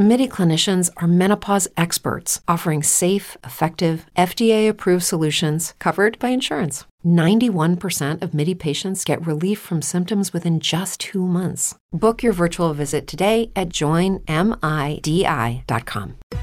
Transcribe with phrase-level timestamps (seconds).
[0.00, 6.86] MIDI clinicians are menopause experts offering safe, effective, FDA approved solutions covered by insurance.
[7.04, 11.78] 91% of MIDI patients get relief from symptoms within just two months.
[11.92, 14.24] Book your virtual visit today at joinmidi.com.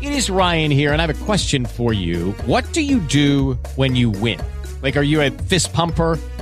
[0.04, 2.34] It is Ryan here, and I have a question for you.
[2.46, 4.40] What do you do when you win?
[4.84, 6.20] Like, are you a fist pumper?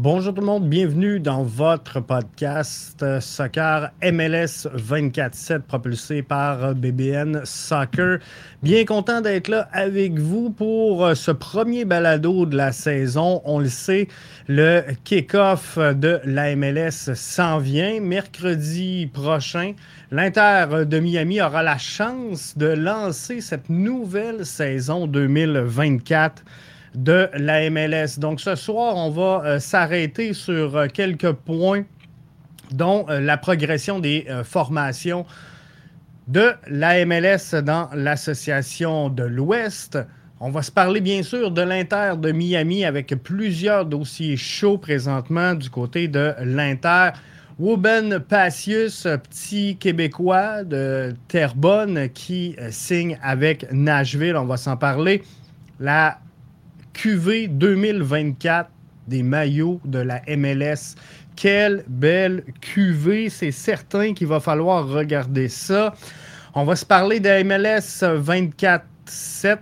[0.00, 8.20] Bonjour tout le monde, bienvenue dans votre podcast Soccer MLS 24-7 propulsé par BBN Soccer.
[8.62, 13.42] Bien content d'être là avec vous pour euh, ce premier balado de la saison.
[13.44, 14.06] On le sait,
[14.46, 19.72] le kick-off de la MLS s'en vient mercredi prochain.
[20.12, 26.44] L'Inter de Miami aura la chance de lancer cette nouvelle saison 2024
[26.94, 28.18] de la MLS.
[28.18, 31.84] Donc ce soir, on va euh, s'arrêter sur euh, quelques points,
[32.70, 35.24] dont euh, la progression des formations
[36.26, 39.98] de la MLS dans l'association de l'Ouest.
[40.40, 45.54] On va se parler bien sûr de l'Inter de Miami avec plusieurs dossiers chauds présentement
[45.54, 47.10] du côté de l'Inter.
[47.58, 55.22] Ruben Passius, petit Québécois de Terrebonne qui signe avec Nashville, on va s'en parler.
[55.80, 56.18] La
[56.98, 58.70] QV 2024
[59.06, 60.96] des maillots de la MLS.
[61.36, 65.94] Quelle belle QV, c'est certain qu'il va falloir regarder ça.
[66.54, 69.58] On va se parler de MLS 24-7.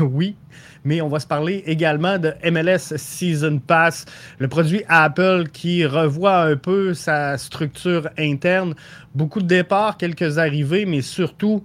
[0.00, 0.36] oui,
[0.84, 4.04] mais on va se parler également de MLS Season Pass,
[4.38, 8.74] le produit Apple qui revoit un peu sa structure interne.
[9.14, 11.64] Beaucoup de départs, quelques arrivées, mais surtout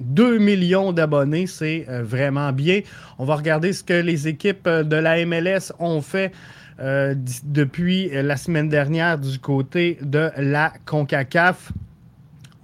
[0.00, 2.80] 2 millions d'abonnés, c'est euh, vraiment bien.
[3.18, 6.32] On va regarder ce que les équipes euh, de la MLS ont fait
[6.80, 7.14] euh,
[7.44, 11.72] depuis la semaine dernière du côté de la CONCACAF.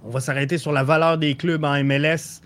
[0.03, 2.41] On va s'arrêter sur la valeur des clubs en MLS.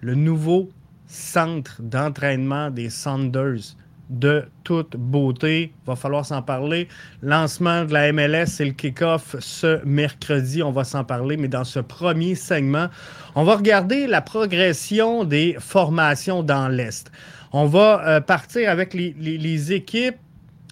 [0.00, 0.68] Le nouveau
[1.06, 3.76] centre d'entraînement des Sanders
[4.10, 5.72] de toute beauté.
[5.86, 6.88] Va falloir s'en parler.
[7.22, 10.62] Lancement de la MLS, c'est le kick-off ce mercredi.
[10.62, 12.88] On va s'en parler, mais dans ce premier segment,
[13.34, 17.10] on va regarder la progression des formations dans l'Est.
[17.52, 20.16] On va euh, partir avec les, équipes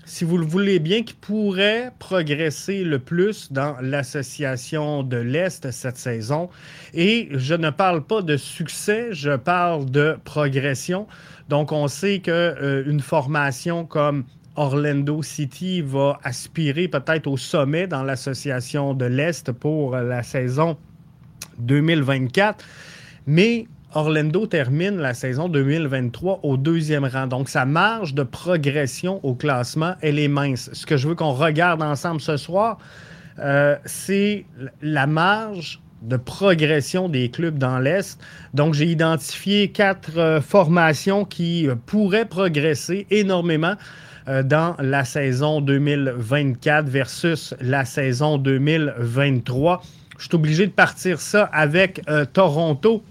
[0.05, 5.97] si vous le voulez bien, qui pourraient progresser le plus dans l'association de l'Est cette
[5.97, 6.51] saison.
[6.95, 11.07] Et je ne parle pas de succès, je parle de progression.
[11.49, 14.25] Donc, on sait qu'une euh, formation comme
[14.57, 20.77] Orlando City va aspirer peut-être au sommet dans l'association de l'Est pour la saison
[21.59, 22.65] 2024.
[23.27, 27.27] Mais Orlando termine la saison 2023 au deuxième rang.
[27.27, 30.71] Donc, sa marge de progression au classement, elle est mince.
[30.73, 32.79] Ce que je veux qu'on regarde ensemble ce soir,
[33.39, 34.45] euh, c'est
[34.81, 38.21] la marge de progression des clubs dans l'Est.
[38.55, 43.75] Donc, j'ai identifié quatre euh, formations qui euh, pourraient progresser énormément
[44.45, 49.83] dans la saison 2024 versus la saison 2023.
[50.17, 52.03] Je suis obligé de partir ça avec
[52.33, 53.03] Toronto.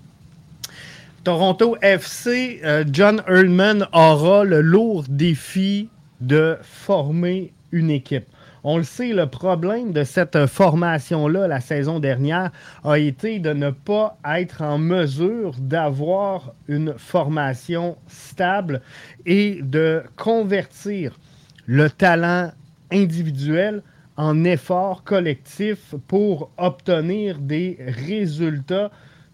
[1.24, 5.88] Toronto FC, John Hurlman aura le lourd défi
[6.20, 8.26] de former une équipe.
[8.64, 12.52] On le sait, le problème de cette formation-là la saison dernière
[12.84, 18.82] a été de ne pas être en mesure d'avoir une formation stable
[19.28, 21.20] et de convertir
[21.68, 22.52] le talent
[22.92, 23.84] individuel
[24.18, 28.92] en effort collectif pour obtenir des résultats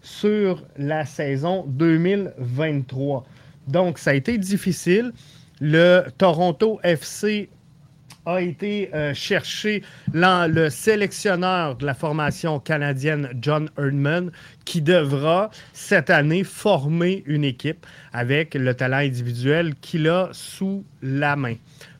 [0.08, 3.26] sur la saison 2023.
[3.66, 5.12] Donc, ça a été difficile.
[5.60, 7.50] Le Toronto FC
[8.24, 9.82] a été euh, chercher
[10.12, 14.30] le sélectionneur de la formation canadienne, John Erdman,
[14.64, 21.36] qui devra cette année former une équipe avec le talent individuel qu'il a sous la
[21.36, 21.54] main.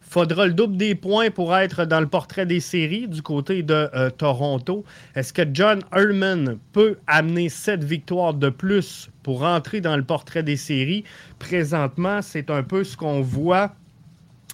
[0.08, 3.90] Faudra le double des points pour être dans le portrait des séries du côté de
[3.94, 4.84] euh, Toronto.
[5.14, 10.42] Est-ce que John Herman peut amener cette victoire de plus pour entrer dans le portrait
[10.42, 11.04] des séries?
[11.38, 13.74] Présentement, c'est un peu ce qu'on voit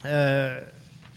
[0.07, 0.61] euh,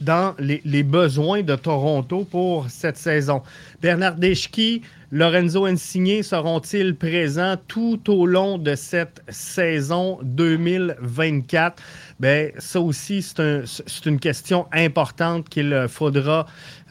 [0.02, 3.42] dans les, besoins de Toronto pour cette saison.
[3.82, 11.82] Bernard Deschki, Lorenzo Insigné seront-ils présents tout au long de cette saison 2024?
[12.20, 16.46] Bien, ça aussi, c'est une question importante qu'il faudra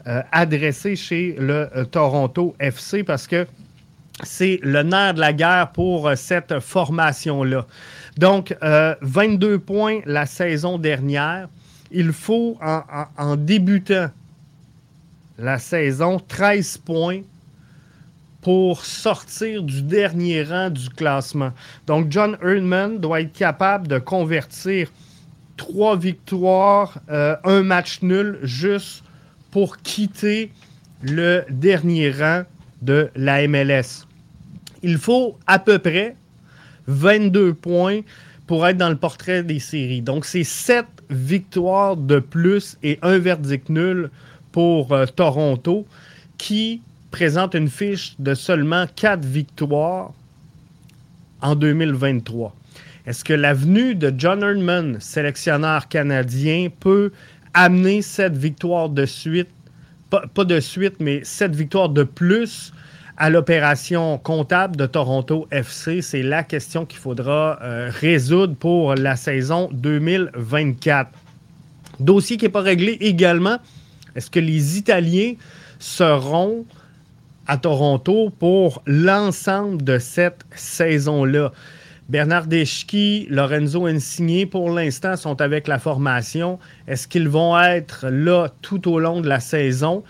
[0.07, 3.45] euh, adresser chez le euh, Toronto FC parce que
[4.23, 7.65] c'est le nerf de la guerre pour euh, cette formation-là.
[8.17, 11.49] Donc, 22 points la saison dernière
[11.91, 14.09] il faut, en, débutant
[15.37, 17.21] la saison, 13 points
[18.41, 21.51] pour sortir du dernier rang du classement.
[21.85, 24.91] Donc, John Erdman doit être capable de convertir
[25.57, 29.03] trois victoires, euh, un match nul, juste
[29.51, 30.51] pour quitter
[31.01, 32.43] le dernier rang
[32.81, 34.05] de la MLS.
[34.83, 36.15] Il faut à peu près
[36.87, 38.01] 22 points
[38.45, 40.01] pour être dans le portrait des séries.
[40.01, 44.09] Donc, c'est 7 victoires de plus et un verdict nul
[44.51, 45.85] pour euh, Toronto,
[46.37, 46.81] qui
[47.11, 50.11] présente une fiche de seulement 4 victoires
[51.41, 52.55] en 2023.
[53.05, 57.11] Est-ce que l'avenue de John Erdman, sélectionneur canadien, peut
[57.53, 59.49] amener cette victoire de suite,
[60.09, 62.73] pas, pas de suite, mais cette victoire de plus
[63.17, 66.01] à l'opération comptable de Toronto FC.
[66.01, 71.09] C'est la question qu'il faudra euh, résoudre pour la saison 2024.
[71.99, 73.57] Dossier qui n'est pas réglé également.
[74.15, 75.33] Est-ce que les Italiens
[75.79, 76.65] seront
[77.47, 81.51] à Toronto pour l'ensemble de cette saison-là?
[82.09, 86.57] Bernard Deschki, Lorenzo Insigné, pour l'instant, sont avec la formation.
[86.87, 90.03] Est-ce qu'ils vont être là tout au long de la saison?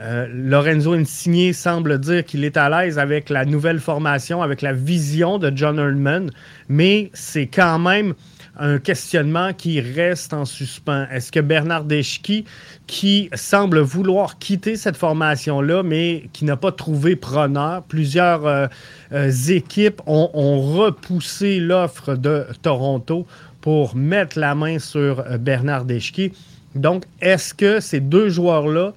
[0.00, 4.72] Euh, Lorenzo Insigné semble dire qu'il est à l'aise avec la nouvelle formation, avec la
[4.72, 6.30] vision de John Erdman,
[6.68, 8.14] mais c'est quand même
[8.60, 11.06] un questionnement qui reste en suspens.
[11.10, 12.44] Est-ce que Bernard Deschki,
[12.86, 18.66] qui semble vouloir quitter cette formation-là, mais qui n'a pas trouvé preneur, plusieurs euh,
[19.12, 23.26] euh, équipes ont, ont repoussé l'offre de Toronto
[23.60, 26.32] pour mettre la main sur Bernard Deschki.
[26.76, 28.92] Donc, est-ce que ces deux joueurs-là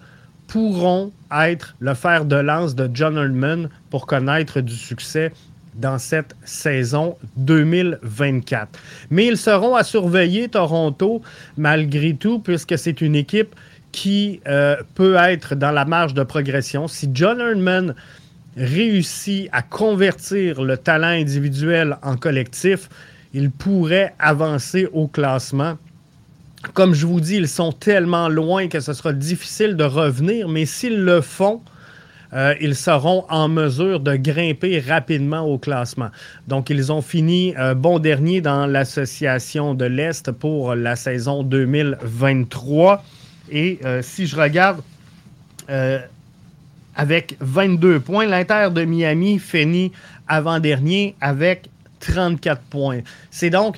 [0.52, 5.32] pourront être le fer de lance de John Erdman pour connaître du succès
[5.76, 8.68] dans cette saison 2024.
[9.12, 11.22] Mais ils seront à surveiller Toronto
[11.56, 13.56] malgré tout, puisque c'est une équipe
[13.94, 16.90] qui euh, peut être dans la marge de progression.
[16.90, 17.96] Si John Erdman
[18.58, 22.90] réussit à convertir le talent individuel en collectif,
[23.34, 25.78] il pourrait avancer au classement
[26.74, 30.66] comme je vous dis, ils sont tellement loin que ce sera difficile de revenir, mais
[30.66, 31.62] s'ils le font,
[32.34, 36.10] euh, ils seront en mesure de grimper rapidement au classement.
[36.48, 43.04] Donc, ils ont fini euh, bon dernier dans l'association de l'Est pour la saison 2023.
[43.52, 44.82] Et euh, si je regarde
[46.98, 49.94] avec 22 points, l'Inter de Miami finit
[50.28, 51.70] avant-dernier avec
[52.02, 53.00] 34 points.
[53.30, 53.78] C'est donc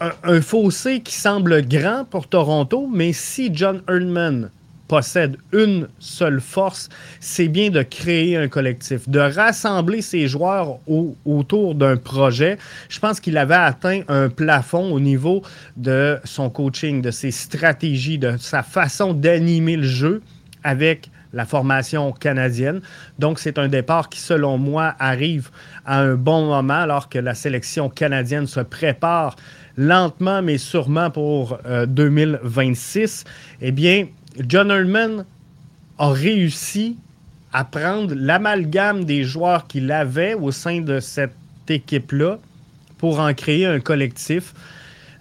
[0.00, 4.50] un, fossé qui semble grand pour Toronto, mais si John Erdman
[4.88, 6.88] possède une seule force,
[7.18, 10.78] c'est bien de créer un collectif, de rassembler ses joueurs
[11.24, 12.58] autour d'un projet.
[12.88, 15.42] Je pense qu'il avait atteint un plafond au niveau
[15.76, 20.22] de son coaching, de ses stratégies, de sa façon d'animer le jeu
[20.62, 22.80] avec la formation canadienne.
[23.18, 25.50] Donc, c'est un départ qui, selon moi, arrive
[25.84, 29.36] à un bon moment alors que la sélection canadienne se prépare
[29.76, 33.30] lentement mais sûrement pour 2026, euh,
[33.62, 34.06] eh bien,
[34.46, 35.24] John Erdman
[35.98, 36.96] a réussi
[37.52, 41.32] à prendre l'amalgame des joueurs qu'il avait au sein de cette
[41.68, 42.38] équipe-là
[42.98, 44.52] pour en créer un collectif.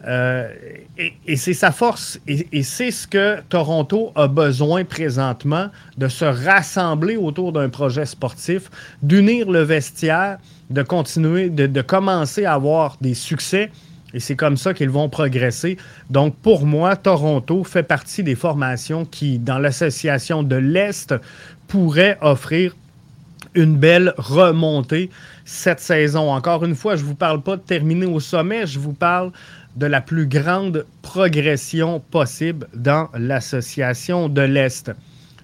[0.08, 0.50] Euh,
[0.98, 2.20] et, c'est sa force.
[2.28, 8.70] Et, c'est ce que Toronto a besoin présentement, de se rassembler autour d'un projet sportif,
[9.02, 10.38] d'unir le vestiaire,
[10.70, 13.72] de continuer, de, commencer à avoir des succès.
[14.16, 15.76] Et c'est comme ça qu'ils vont progresser.
[16.10, 21.14] Donc, pour moi, Toronto fait partie des formations qui, dans l'association de l'Est,
[21.68, 22.74] pourraient offrir
[23.56, 25.10] une belle remontée
[25.44, 26.32] cette saison.
[26.32, 29.32] Encore une fois, je ne vous parle pas de terminer au sommet, je vous parle
[29.76, 34.92] de la plus grande progression possible dans l'association de l'Est.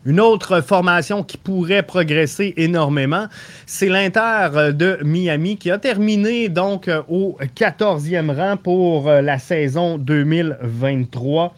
[0.03, 3.27] Une autre formation qui pourrait progresser énormément,
[3.67, 11.55] c'est l'Inter de Miami qui a terminé donc au 14e rang pour la saison 2023.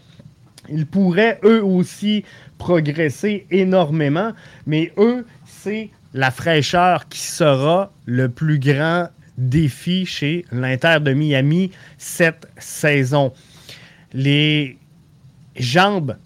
[0.69, 2.25] Ils pourraient eux aussi
[2.57, 4.33] progresser énormément,
[4.67, 9.07] mais eux, c'est la fraîcheur qui sera le plus grand
[9.38, 13.31] défi chez l'Inter de Miami cette saison.
[14.13, 14.77] Les
[15.55, 16.17] jambes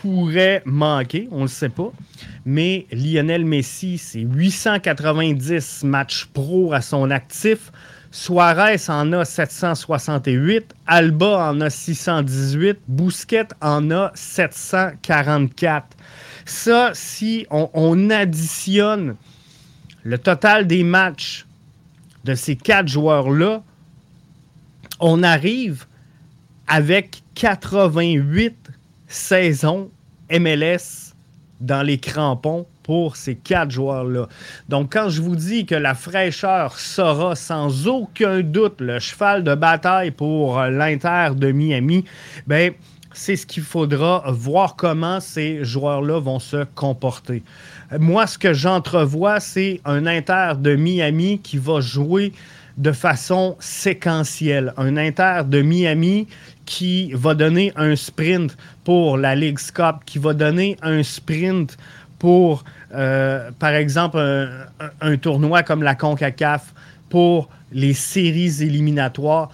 [0.00, 1.92] pourraient manquer, on ne le sait pas,
[2.44, 7.72] mais Lionel Messi, c'est 890 matchs pro à son actif.
[8.10, 15.96] Suarez en a 768, Alba en a 618, Bousquet en a 744.
[16.46, 19.16] Ça, si on, additionne
[20.04, 21.46] le total des matchs
[22.24, 23.62] de ces quatre joueurs-là,
[25.00, 25.84] on arrive
[26.66, 28.67] avec 88
[29.08, 29.90] saisons
[30.30, 31.14] MLS
[31.60, 34.28] dans les crampons pour ces quatre joueurs-là.
[34.68, 39.54] Donc, quand je vous dis que la fraîcheur sera sans aucun doute le cheval de
[39.54, 42.04] bataille pour l'Inter de Miami,
[42.46, 42.72] ben,
[43.12, 47.42] c'est ce qu'il faudra voir comment ces joueurs-là vont se comporter.
[47.98, 52.32] Moi, ce que j'entrevois, c'est un Inter de Miami qui va jouer
[52.76, 54.72] de façon séquentielle.
[54.76, 56.28] Un Inter de Miami
[56.68, 61.78] qui va donner un sprint pour la Ligue Cup, qui va donner un sprint
[62.18, 62.62] pour,
[62.94, 64.18] euh, par exemple,
[65.00, 66.74] un, tournoi comme la CONCACAF,
[67.08, 69.48] pour les séries éliminatoires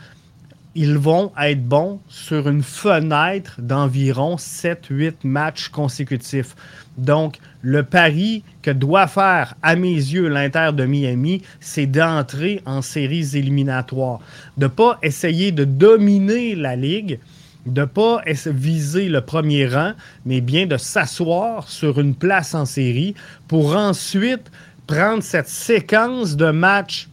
[0.74, 6.56] ils vont être bons sur une fenêtre d'environ 7-8 matchs consécutifs.
[6.96, 12.82] Donc, le pari que doit faire, à mes yeux, l'Inter de Miami, c'est d'entrer en
[12.82, 14.20] séries éliminatoires.
[14.56, 17.18] De ne pas essayer de dominer la Ligue,
[17.66, 19.92] de ne pas viser le premier rang,
[20.24, 23.14] mais bien de s'asseoir sur une place en série
[23.48, 24.50] pour ensuite
[24.86, 27.08] prendre cette séquence de matchs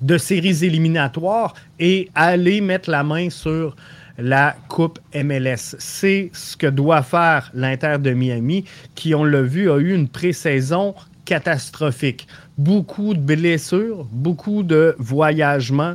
[0.00, 3.76] de séries éliminatoires et aller mettre la main sur
[4.20, 5.76] la Coupe MLS.
[5.78, 10.08] C'est ce que doit faire l'Inter de Miami, qui, on l'a vu, a eu une
[10.08, 12.26] pré-saison catastrophique.
[12.58, 15.94] Beaucoup de blessures, beaucoup de voyagements,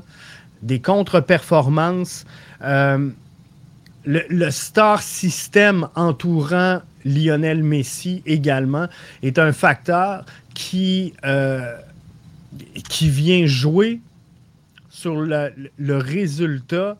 [0.62, 2.26] des contre-performances.
[2.62, 3.10] Euh,
[4.06, 8.88] le, star système entourant Lionel Messi également
[9.24, 11.76] est un facteur qui euh,
[12.90, 14.00] qui vient jouer
[14.90, 15.52] sur le,
[15.98, 16.98] résultat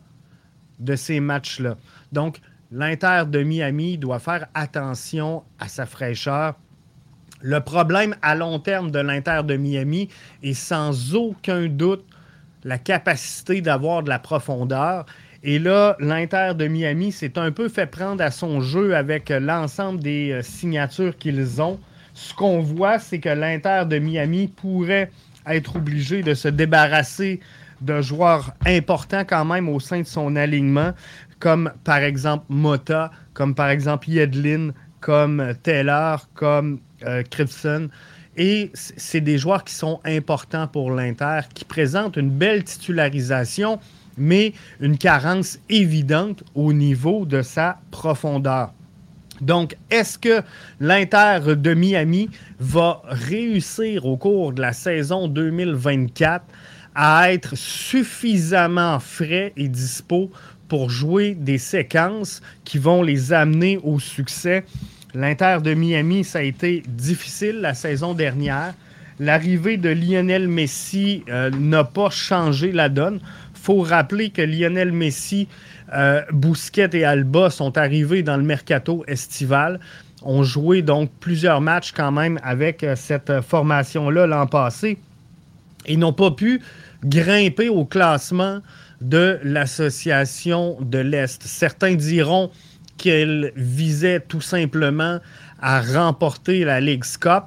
[0.78, 1.76] de ces matchs-là.
[2.12, 2.40] Donc,
[2.72, 6.54] l'Inter de Miami doit faire attention à sa fraîcheur.
[7.40, 10.08] Le problème à long terme de l'Inter de Miami
[10.42, 12.04] est sans aucun doute
[12.64, 15.06] la capacité d'avoir de la profondeur.
[15.42, 20.00] Et là, l'Inter de Miami s'est un peu fait prendre à son jeu avec l'ensemble
[20.00, 21.78] des euh, signatures qu'ils ont.
[22.14, 25.10] Ce qu'on voit, c'est que l'Inter de Miami pourrait
[25.46, 27.40] être obligé de se débarrasser
[27.80, 30.92] de joueurs importants quand même au sein de son alignement,
[31.38, 37.22] comme par exemple Mota, comme par exemple Yedlin, comme Taylor, comme euh,
[38.36, 43.78] Et c'est des joueurs qui sont importants pour l'Inter, qui présentent une belle titularisation,
[44.16, 48.72] mais une carence évidente au niveau de sa profondeur.
[49.40, 50.42] Donc, est-ce que
[50.80, 56.44] l'Inter de Miami va réussir au cours de la saison 2024
[56.96, 60.30] à être suffisamment frais et dispo
[60.66, 64.64] pour jouer des séquences qui vont les amener au succès?
[65.14, 68.74] L'Inter de Miami, ça a été difficile la saison dernière.
[69.20, 73.20] L'arrivée de Lionel Messi euh, n'a pas changé la donne.
[73.54, 75.48] Faut rappeler que Lionel Messi
[75.94, 79.80] euh, Bousquet et Alba sont arrivés dans le mercato estival.
[80.22, 84.98] ont joué donc plusieurs matchs quand même avec euh, cette formation-là l'an passé.
[85.88, 86.60] Ils n'ont pas pu
[87.04, 88.60] grimper au classement
[89.00, 91.42] de l'association de l'Est.
[91.42, 92.50] Certains diront
[92.96, 95.20] qu'elle visait tout simplement
[95.60, 97.44] à remporter la Ligue Cup.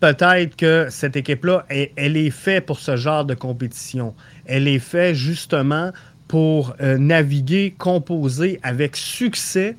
[0.00, 4.14] Peut-être que cette équipe-là, elle est faite pour ce genre de compétition.
[4.46, 5.92] Elle est faite justement
[6.26, 9.76] pour euh, naviguer, composer avec succès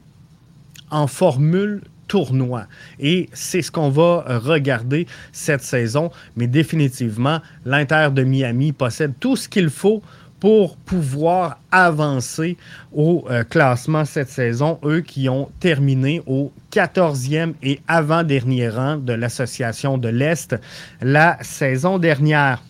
[0.91, 1.81] en formule
[2.13, 2.67] tournoi.
[2.99, 6.11] Et c'est ce qu'on va regarder cette saison.
[6.35, 10.03] Mais définitivement, l'Inter de Miami possède tout ce qu'il faut
[10.39, 12.55] pour pouvoir avancer
[12.91, 19.13] au euh, classement cette saison, eux qui ont terminé au 14e et avant-dernier rang de
[19.13, 20.55] l'Association de l'Est
[21.01, 22.61] la saison dernière.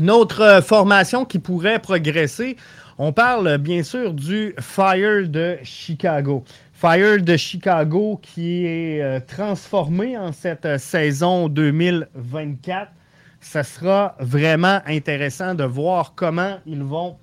[0.00, 2.56] Notre euh, formation qui pourrait progresser,
[2.98, 6.42] on parle bien sûr du Fire de Chicago.
[6.84, 12.92] Fire de Chicago qui est euh, transformé en cette saison 2024
[13.40, 17.16] ça sera vraiment intéressant de voir comment ils vont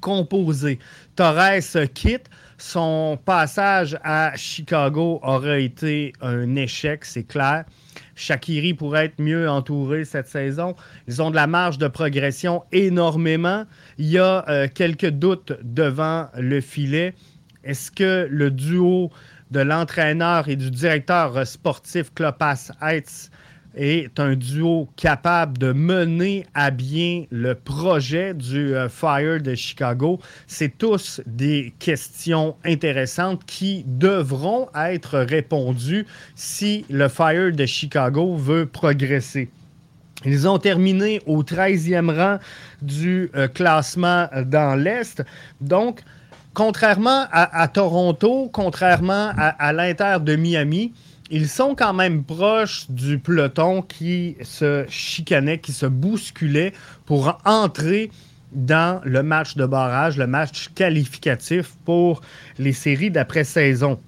[0.00, 0.78] composer.
[1.16, 1.58] Torres
[1.94, 2.30] quitte.
[2.58, 7.64] Son passage à Chicago aurait été un échec, c'est clair.
[8.14, 10.76] Shakiri pourrait être mieux entouré cette saison.
[11.08, 13.64] Ils ont de la marge de progression énormément.
[13.98, 17.14] Il y a euh, quelques doutes devant le filet.
[17.66, 19.10] Est-ce que le duo
[19.50, 23.28] de l'entraîneur et du directeur sportif Klopas Heitz
[23.74, 30.20] est un duo capable de mener à bien le projet du euh, Fire de Chicago?
[30.46, 36.06] C'est tous des questions intéressantes qui devront être répondues
[36.36, 39.50] si le Fire de Chicago veut progresser.
[40.24, 42.38] Ils ont terminé au 13e rang
[42.80, 45.24] du euh, classement dans l'Est.
[45.60, 46.00] Donc,
[46.56, 50.94] contrairement à, Toronto, contrairement à, à l'Inter de Miami,
[51.30, 56.72] ils sont quand même proches du peloton qui se chicanait, qui se bousculait
[57.04, 58.10] pour entrer
[58.52, 62.22] dans le match de barrage, le match qualificatif pour
[62.58, 64.00] les séries d'après-saison.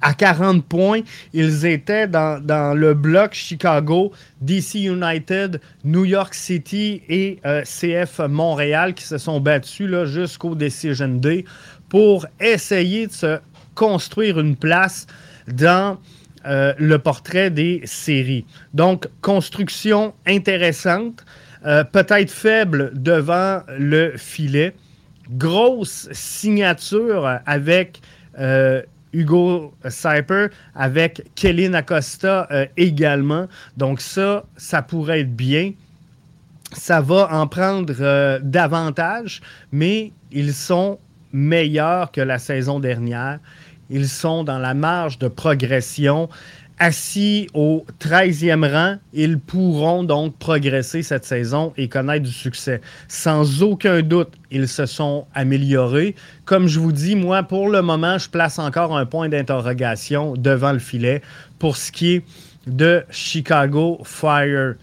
[0.00, 1.00] À 40 points,
[1.32, 8.94] ils étaient dans, le bloc Chicago, DC United, New York City et euh, CF Montréal
[8.94, 11.44] qui se sont battus jusqu'au Decision Day
[11.88, 13.38] pour essayer de se
[13.74, 15.06] construire une place
[15.48, 15.98] dans
[16.46, 18.44] euh, le portrait des séries.
[18.74, 21.24] Donc, construction intéressante,
[21.64, 24.74] euh, peut-être faible devant le filet.
[25.30, 28.02] Grosse signature avec
[29.14, 33.46] Hugo Cyper, avec Kelly Acosta également.
[33.76, 35.72] Donc, ça, ça pourrait être bien.
[36.72, 40.98] Ça va en prendre davantage, mais ils sont
[41.32, 43.38] meilleurs que la saison dernière.
[43.90, 46.28] Ils sont dans la marge de progression.
[46.78, 52.80] Assis au 13e rang, ils pourront donc progresser cette saison et connaître du succès.
[53.06, 56.16] Sans aucun doute, ils se sont améliorés.
[56.44, 60.72] Comme je vous dis, moi, pour le moment, je place encore un point d'interrogation devant
[60.72, 61.22] le filet
[61.60, 62.24] pour ce qui est
[62.66, 64.74] de Chicago Fire.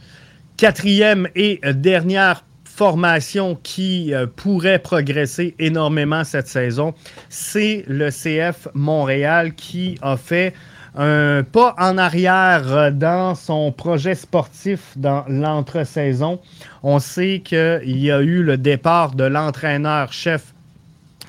[0.55, 2.45] Quatrième et dernière
[2.81, 6.95] formation qui euh, pourrait progresser énormément cette saison,
[7.29, 10.53] c'est le CF Montréal qui a fait
[10.95, 16.39] un pas en arrière dans son projet sportif dans l'entre-saison.
[16.83, 20.53] On sait qu'il y a eu le départ de l'entraîneur-chef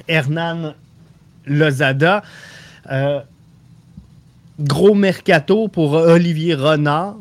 [0.08, 0.74] Hernan
[1.46, 2.22] Lozada.
[2.90, 3.20] Euh,
[4.58, 7.16] gros mercato pour Olivier Renard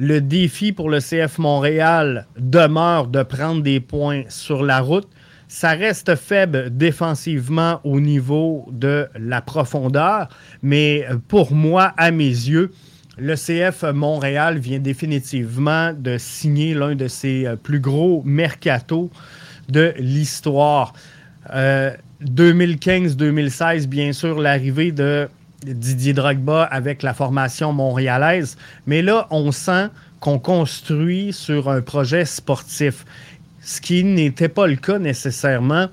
[0.00, 5.06] le défi pour le CF Montréal demeure de prendre des points sur la route.
[5.52, 10.28] Ça reste faible défensivement au niveau de la profondeur,
[10.62, 12.70] mais pour moi, à mes yeux,
[13.18, 19.10] le CF Montréal vient définitivement de signer l'un de ses euh, plus gros mercatos
[19.68, 20.92] de l'histoire.
[21.52, 25.28] 2015-2016, euh, bien sûr, l'arrivée de
[25.64, 28.56] Didier Drogba avec la formation montréalaise.
[28.86, 29.88] Mais là, on sent
[30.20, 33.04] qu'on construit sur un projet sportif,
[33.60, 35.88] ce qui n'était pas le cas nécessairement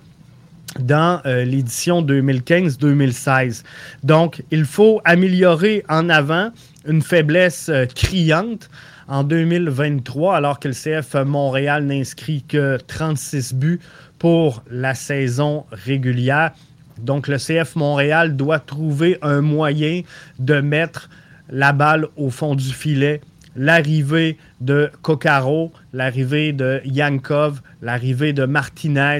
[0.79, 3.63] dans euh, l'édition 2015-2016.
[4.03, 6.51] Donc, il faut améliorer en avant
[6.85, 8.69] une faiblesse euh, criante
[9.07, 13.79] en 2023, alors que le CF Montréal n'inscrit que 36 buts
[14.19, 16.51] pour la saison régulière.
[16.99, 20.01] Donc, le CF Montréal doit trouver un moyen
[20.39, 21.09] de mettre
[21.49, 23.21] la balle au fond du filet.
[23.57, 29.19] L'arrivée de Coccaro, l'arrivée de Yankov, l'arrivée de Martinez,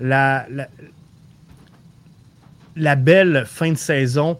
[0.00, 0.46] la,
[2.96, 4.38] belle fin de saison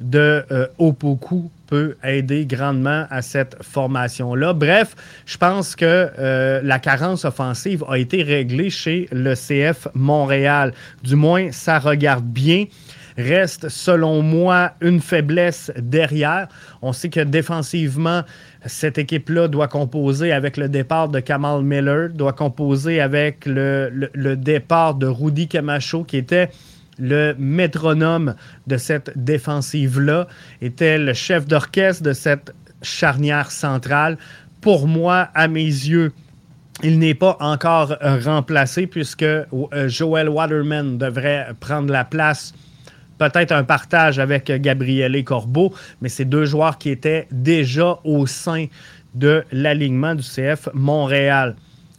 [0.00, 4.54] de euh, Opoku peut aider grandement à cette formation-là.
[4.54, 10.72] Bref, je pense que euh, la carence offensive a été réglée chez le CF Montréal.
[11.02, 12.64] Du moins, ça regarde bien
[13.16, 16.48] reste, selon moi, une faiblesse derrière.
[16.82, 18.22] On sait que défensivement,
[18.66, 24.94] cette équipe-là doit composer avec le départ de Kamal Miller, doit composer avec le, départ
[24.94, 26.50] de Rudy Camacho, qui était
[26.98, 28.34] le métronome
[28.66, 30.26] de cette défensive-là,
[30.60, 34.18] était le chef d'orchestre de cette charnière centrale.
[34.60, 36.12] Pour moi, à mes yeux,
[36.82, 39.46] il n'est pas encore remplacé puisque euh,
[39.86, 42.54] Joel Waterman devrait prendre la place
[43.20, 48.66] peut-être un partage avec Gabriele Corbeau, mais c'est deux joueurs qui étaient déjà au sein
[49.14, 51.54] de l'alignement du CF Montréal.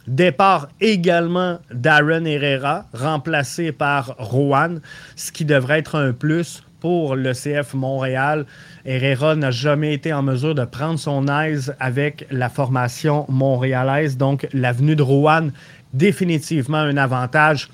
[0.08, 4.80] Départ également d'Aaron Herrera, remplacé par Rowan,
[5.14, 8.44] ce qui devrait être un plus pour le CF Montréal.
[8.84, 14.48] Herrera n'a jamais été en mesure de prendre son aise avec la formation montréalaise, donc
[14.52, 15.52] l'avenue de Rowan,
[15.94, 17.68] définitivement un avantage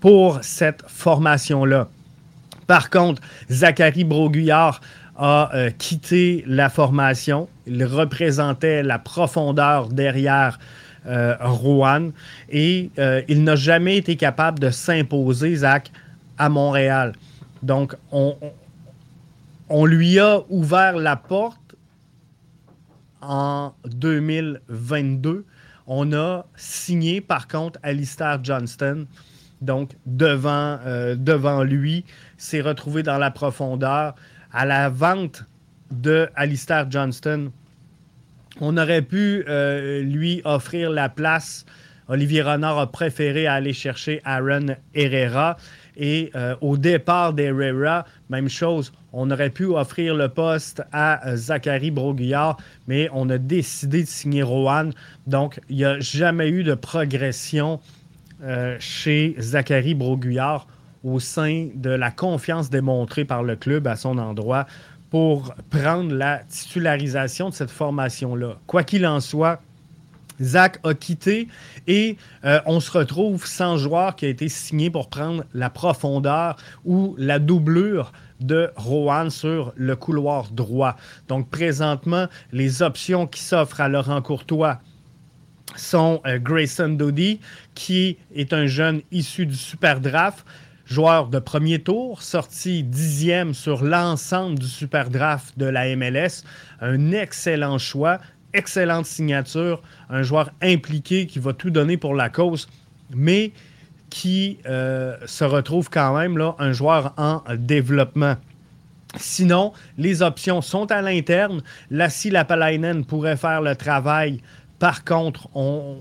[0.00, 1.88] pour cette formation-là.
[2.66, 4.80] Par contre, Zachary Broguillard
[5.16, 7.48] a euh, quitté la formation.
[7.66, 10.58] Il représentait la profondeur derrière
[11.06, 12.10] euh, Rouen
[12.48, 15.90] et euh, il n'a jamais été capable de s'imposer, Zach,
[16.38, 17.12] à Montréal.
[17.62, 18.36] Donc, on,
[19.86, 21.76] lui a ouvert la porte
[23.22, 25.44] en 2022.
[25.86, 29.06] On a signé, par contre, Alistair Johnston.
[29.60, 32.04] Donc, devant lui,
[32.44, 34.14] s'est retrouvé dans la profondeur.
[34.52, 35.44] À la vente
[35.90, 37.50] de Alistair Johnston,
[38.60, 41.64] on aurait pu euh, lui offrir la place.
[42.06, 45.56] Olivier Renard a préféré aller chercher Aaron Herrera.
[45.96, 51.36] Et euh, au départ d'Herrera, même chose, on aurait pu offrir le poste à euh,
[51.36, 54.90] Zachary Broguillard, mais on a décidé de signer Rohan.
[55.26, 57.80] Donc, il n'y a jamais eu de progression
[58.78, 60.66] chez Zachary Broguillard
[61.04, 64.66] au sein de la confiance démontrée par le club à son endroit
[65.10, 68.56] pour prendre la titularisation de cette formation-là.
[68.66, 69.60] Quoi qu'il en soit,
[70.42, 71.46] Zach a quitté
[71.86, 76.56] et euh, on se retrouve sans joueur qui a été signé pour prendre la profondeur
[76.84, 80.96] ou la doublure de Rohan sur le couloir droit.
[81.28, 84.80] Donc présentement, les options qui s'offrent à Laurent Courtois
[85.76, 87.40] sont euh, Grayson Doody,
[87.74, 90.44] qui est un jeune issu du Super Draft,
[90.84, 96.44] joueur de premier tour, sorti dixième sur l'ensemble du super draft de la MLS.
[96.80, 98.18] Un excellent choix,
[98.52, 102.68] excellente signature, un joueur impliqué qui va tout donner pour la cause,
[103.14, 103.52] mais
[104.10, 108.36] qui euh, se retrouve quand même là, un joueur en développement.
[109.16, 111.62] Sinon, les options sont à l'interne.
[111.90, 114.40] Lassi Lapalainen pourrait faire le travail.
[114.78, 115.98] Par contre, on,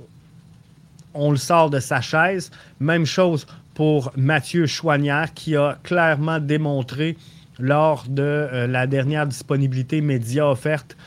[1.14, 2.52] on le sort de sa chaise.
[2.80, 7.18] Même chose pour Mathieu Chouanière, qui a clairement démontré
[7.60, 10.98] lors de euh, la dernière disponibilité média offerte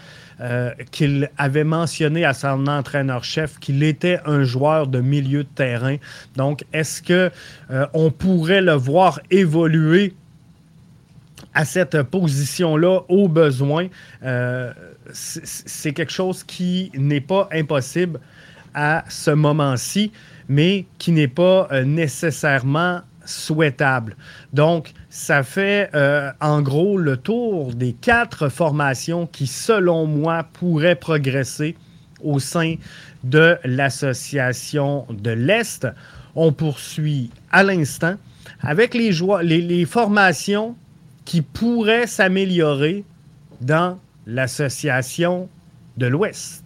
[0.40, 5.96] euh, qu'il avait mentionné à son entraîneur-chef qu'il était un joueur de milieu de terrain.
[6.36, 7.30] Donc, est-ce que
[7.70, 10.14] euh, on pourrait le voir évoluer
[11.54, 13.88] à cette position-là au besoin?
[15.12, 18.20] C'est quelque chose qui n'est pas impossible
[18.74, 20.12] à ce moment-ci
[20.48, 24.16] mais qui n'est pas euh, nécessairement souhaitable.
[24.52, 30.94] Donc, ça fait euh, en gros le tour des quatre formations qui, selon moi, pourraient
[30.94, 31.76] progresser
[32.22, 32.76] au sein
[33.24, 35.86] de l'association de l'Est.
[36.34, 38.16] On poursuit à l'instant
[38.60, 40.76] avec les, formations
[41.24, 43.04] qui pourraient s'améliorer
[43.60, 45.48] dans l'association
[45.96, 46.65] de l'Ouest.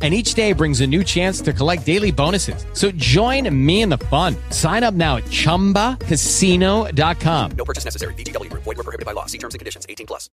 [0.00, 2.64] and each day brings a new chance to collect daily bonuses.
[2.72, 4.34] So join me in the fun.
[4.48, 7.50] Sign up now at ChumbaCasino.com.
[7.58, 8.14] No purchase necessary.
[8.14, 8.48] BGW.
[8.54, 9.26] Void were prohibited by law.
[9.26, 9.84] See terms and conditions.
[9.86, 10.30] 18 plus.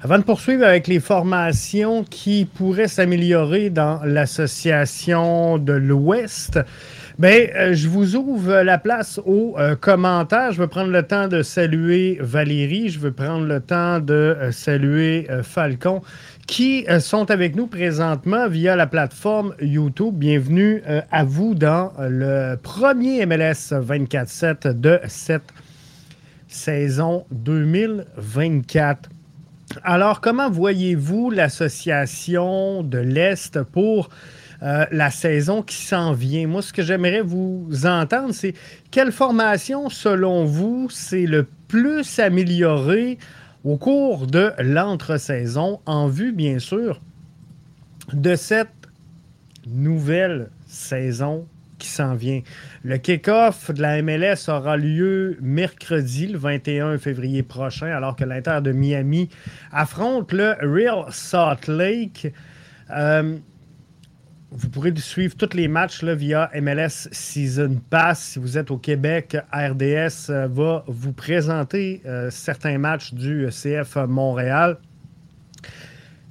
[0.00, 6.58] Avant de poursuivre avec les formations qui pourraient s'améliorer dans l'association de l'Ouest,
[7.18, 10.52] ben, euh, je vous ouvre la place aux euh, commentaires.
[10.52, 12.90] Je veux prendre le temps de saluer Valérie.
[12.90, 16.02] Je veux prendre le temps de euh, saluer euh, Falcon
[16.46, 20.14] qui euh, sont avec nous présentement via la plateforme YouTube.
[20.14, 25.52] Bienvenue euh, à vous dans le premier MLS 24-7 de cette
[26.46, 29.10] saison 2024.
[29.82, 34.08] Alors, comment voyez-vous l'association de l'Est pour
[34.62, 36.46] euh, la saison qui s'en vient?
[36.46, 38.54] Moi, ce que j'aimerais vous entendre, c'est
[38.92, 43.18] quelle formation, selon vous, c'est le plus amélioré
[43.66, 47.00] au cours de l'entre-saison, en vue, bien sûr,
[48.12, 48.68] de cette
[49.66, 52.42] nouvelle saison qui s'en vient.
[52.84, 58.60] Le kick-off de la MLS aura lieu mercredi, le 21 février prochain, alors que l'Inter
[58.62, 59.28] de Miami
[59.72, 62.32] affronte le Real Salt Lake.
[62.90, 63.36] Euh,
[64.52, 68.20] vous pourrez suivre tous les matchs via MLS Season Pass.
[68.20, 73.96] Si vous êtes au Québec, RDS euh, va vous présenter euh, certains matchs du CF
[74.08, 74.78] Montréal.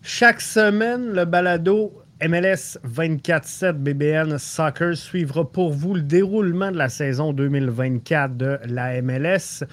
[0.02, 6.88] Chaque semaine, le balado MLS 24-7 BBN Soccer suivra pour vous le déroulement de la
[6.88, 9.66] saison 2024 de la MLS.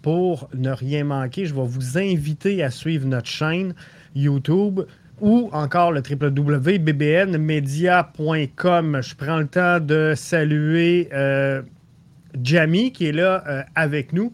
[0.00, 3.74] Pour ne rien manquer, je vais vous inviter à suivre notre chaîne
[4.14, 4.80] YouTube
[5.20, 9.00] ou encore le www.bbnmedia.com.
[9.02, 11.62] Je prends le temps de saluer euh,
[12.42, 14.32] Jamie qui est là euh, avec nous.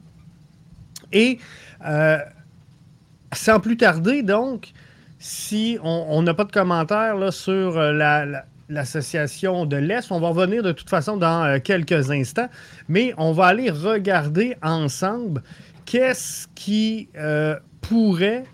[1.13, 1.39] Et
[1.87, 2.19] euh,
[3.33, 4.73] sans plus tarder, donc,
[5.19, 7.81] si on n'a pas de commentaires sur
[8.69, 12.49] l'association de l'Est, on va revenir de toute façon dans quelques instants,
[12.89, 15.43] mais on va aller regarder ensemble
[15.85, 17.09] qu'est-ce qui
[17.81, 18.45] pourrait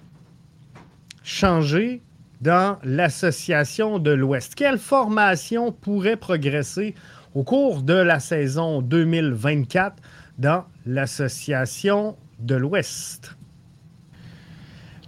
[1.25, 2.01] changer
[2.43, 4.55] dans l'association de l'Ouest.
[4.57, 6.95] Quelle formation pourrait progresser
[7.35, 9.97] au cours de la saison 2024
[10.39, 13.37] dans l'association de l'Ouest?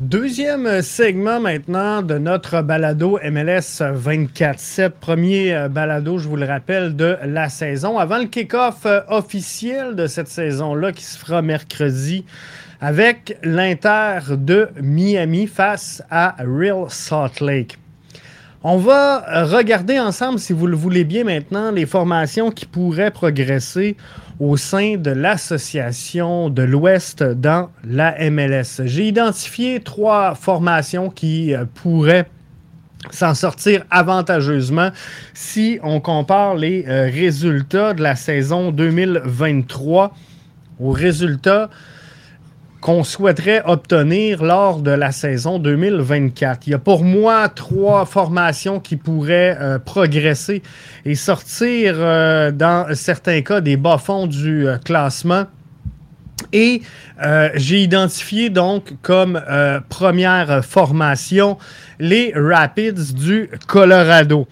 [0.01, 4.91] Deuxième segment maintenant de notre balado MLS 24-7.
[4.91, 7.99] Premier euh, balado, je vous le rappelle, de la saison.
[7.99, 12.25] Avant le kick-off euh, officiel de cette saison-là qui se fera mercredi
[12.85, 17.79] avec l'Inter de Miami face à Real Salt Lake.
[18.63, 23.11] On va euh, regarder ensemble, si vous le voulez bien maintenant, les formations qui pourraient
[23.11, 23.97] progresser
[24.39, 28.83] au sein de l'Association de l'Ouest dans la MLS.
[28.85, 32.27] J'ai identifié trois formations qui euh, pourraient
[33.11, 34.91] s'en sortir avantageusement
[35.33, 40.15] si on compare les euh, résultats de la saison 2023
[40.81, 41.71] aux résultats
[42.85, 46.67] qu'on souhaiterait obtenir lors de la saison 2024.
[46.67, 50.63] Il y a pour moi trois formations qui pourraient euh, progresser
[51.07, 55.47] et sortir euh, dans certains cas des bas-fonds du euh, classement.
[56.53, 56.83] Et
[57.55, 59.41] j'ai identifié donc comme
[59.89, 61.59] première formation
[61.99, 64.47] les Rapids du Colorado.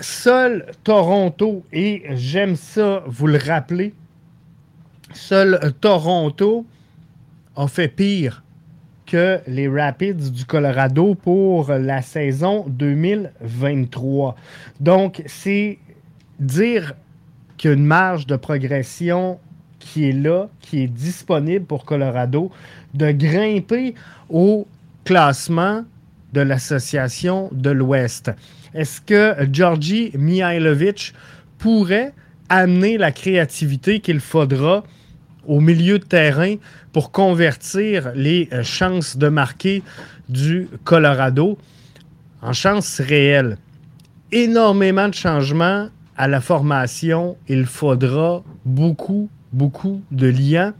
[0.00, 3.94] seul Toronto, et j'aime ça vous le rappeler,
[5.12, 6.66] seul Toronto
[7.56, 8.42] a fait pire
[9.06, 14.36] que les Rapids du Colorado pour la saison 2023.
[14.78, 15.78] Donc, c'est
[16.38, 16.94] dire
[17.56, 19.38] qu'il y a une marge de progression
[19.80, 22.52] qui est là, qui est disponible pour Colorado,
[22.94, 23.94] de grimper
[24.28, 24.68] au
[25.04, 25.84] classement
[26.32, 28.30] de l'association de l'Ouest.
[28.74, 31.14] Est-ce que Georgi Mihailovic
[31.58, 32.12] pourrait
[32.48, 34.84] amener la créativité qu'il faudra
[35.50, 36.54] au milieu de terrain
[36.92, 39.82] pour convertir les euh, chances de marquer
[40.28, 41.58] du Colorado
[42.40, 43.58] en chances réelles.
[44.30, 47.36] Énormément de changements à la formation.
[47.48, 50.72] Il faudra beaucoup, beaucoup de liens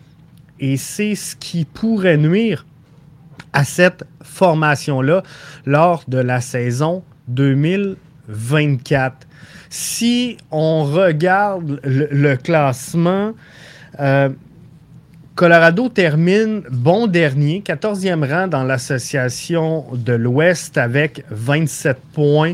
[0.61, 2.65] et c'est ce qui pourrait nuire
[3.53, 5.25] à cette formation-là
[5.67, 9.27] lors de la saison 2024.
[9.69, 13.33] Si on regarde le, classement,
[13.99, 14.29] euh,
[15.41, 22.53] Colorado termine bon dernier, 14e rang dans l'association de l'Ouest avec 27 points.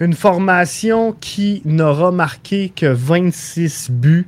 [0.00, 4.26] Une formation qui n'aura marqué que 26 buts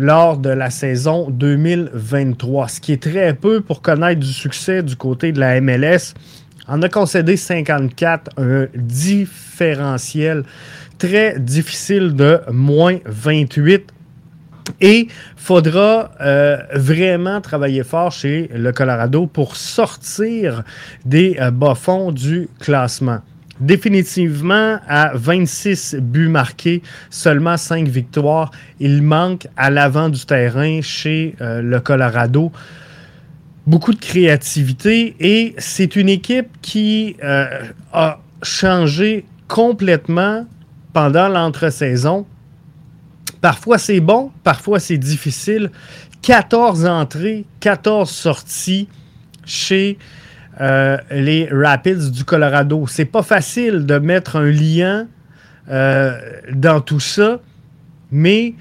[0.00, 4.96] lors de la saison 2023, ce qui est très peu pour connaître du succès du
[4.96, 6.14] côté de la MLS.
[6.66, 10.42] On a concédé 54, un différentiel
[10.98, 13.93] très difficile de moins 28.
[14.80, 20.62] Et faudra euh, vraiment travailler fort chez le Colorado pour sortir
[21.04, 23.18] des euh, bas-fonds du classement.
[23.60, 28.50] Définitivement, à 26 buts marqués, seulement 5 victoires,
[28.80, 32.50] il manque à l'avant du terrain chez euh, le Colorado
[33.66, 40.44] beaucoup de créativité et c'est une équipe qui a changé complètement
[40.92, 42.26] pendant l'entre-saison
[43.40, 45.70] Parfois c'est bon, parfois c'est difficile.
[46.22, 48.88] 14 entrées, 14 sorties
[49.44, 49.98] chez
[50.60, 52.86] euh, les Rapids du Colorado.
[52.86, 55.06] C'est pas facile de mettre un lien
[55.68, 56.18] euh,
[56.52, 57.40] dans tout ça,
[58.10, 58.54] mais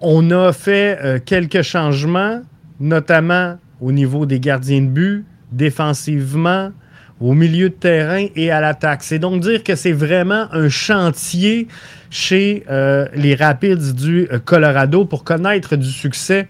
[0.00, 2.42] on a fait euh, quelques changements,
[2.80, 6.72] notamment au niveau des gardiens de but, défensivement,
[7.20, 9.02] au milieu de terrain et à l'attaque.
[9.02, 11.68] C'est donc dire que c'est vraiment un chantier
[12.10, 16.48] chez euh, les Rapids du Colorado pour connaître du succès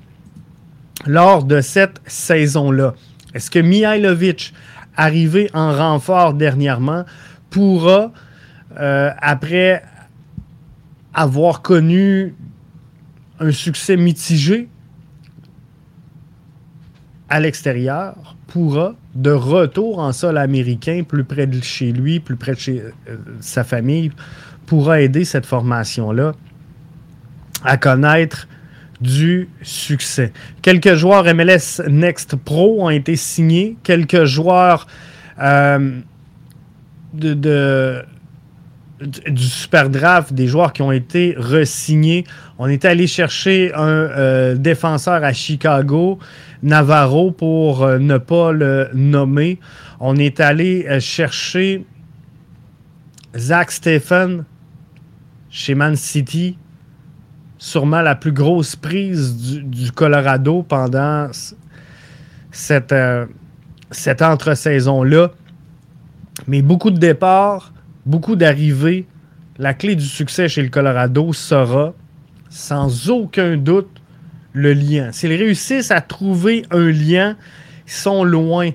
[1.06, 2.94] lors de cette saison-là.
[3.34, 4.54] Est-ce que Mihailovic,
[4.96, 7.04] arrivé en renfort dernièrement,
[7.50, 8.12] pourra,
[8.78, 9.82] euh, après
[11.12, 12.34] avoir connu
[13.40, 14.68] un succès mitigé
[17.28, 22.54] à l'extérieur, pourra, de retour en sol américain, plus près de chez lui, plus près
[22.54, 24.10] de chez euh, sa famille,
[24.66, 26.32] pourra aider cette formation-là
[27.64, 28.46] à connaître
[29.00, 30.32] du succès.
[30.62, 33.76] Quelques joueurs MLS Next Pro ont été signés.
[33.82, 34.86] Quelques joueurs
[35.40, 36.00] euh,
[37.12, 38.02] du
[39.36, 42.24] Super Draft, des joueurs qui ont été re-signés.
[42.58, 46.18] On est allé chercher un euh, défenseur à Chicago,
[46.62, 49.58] Navarro, pour euh, ne pas le nommer.
[49.98, 51.84] On est allé chercher
[53.36, 54.44] Zach Stephen
[55.50, 56.56] chez Man City
[57.64, 61.28] sûrement la plus grosse prise du, Colorado pendant
[62.50, 63.24] cette, euh,
[63.90, 65.30] cette entre-saison-là.
[66.46, 67.72] Mais beaucoup de départs,
[68.04, 69.06] beaucoup d'arrivées.
[69.56, 71.94] La clé du succès chez le Colorado sera,
[72.54, 74.00] sans aucun doute,
[74.52, 75.10] le lien.
[75.10, 77.36] S'ils réussissent à trouver un lien,
[77.84, 78.70] ils sont loin.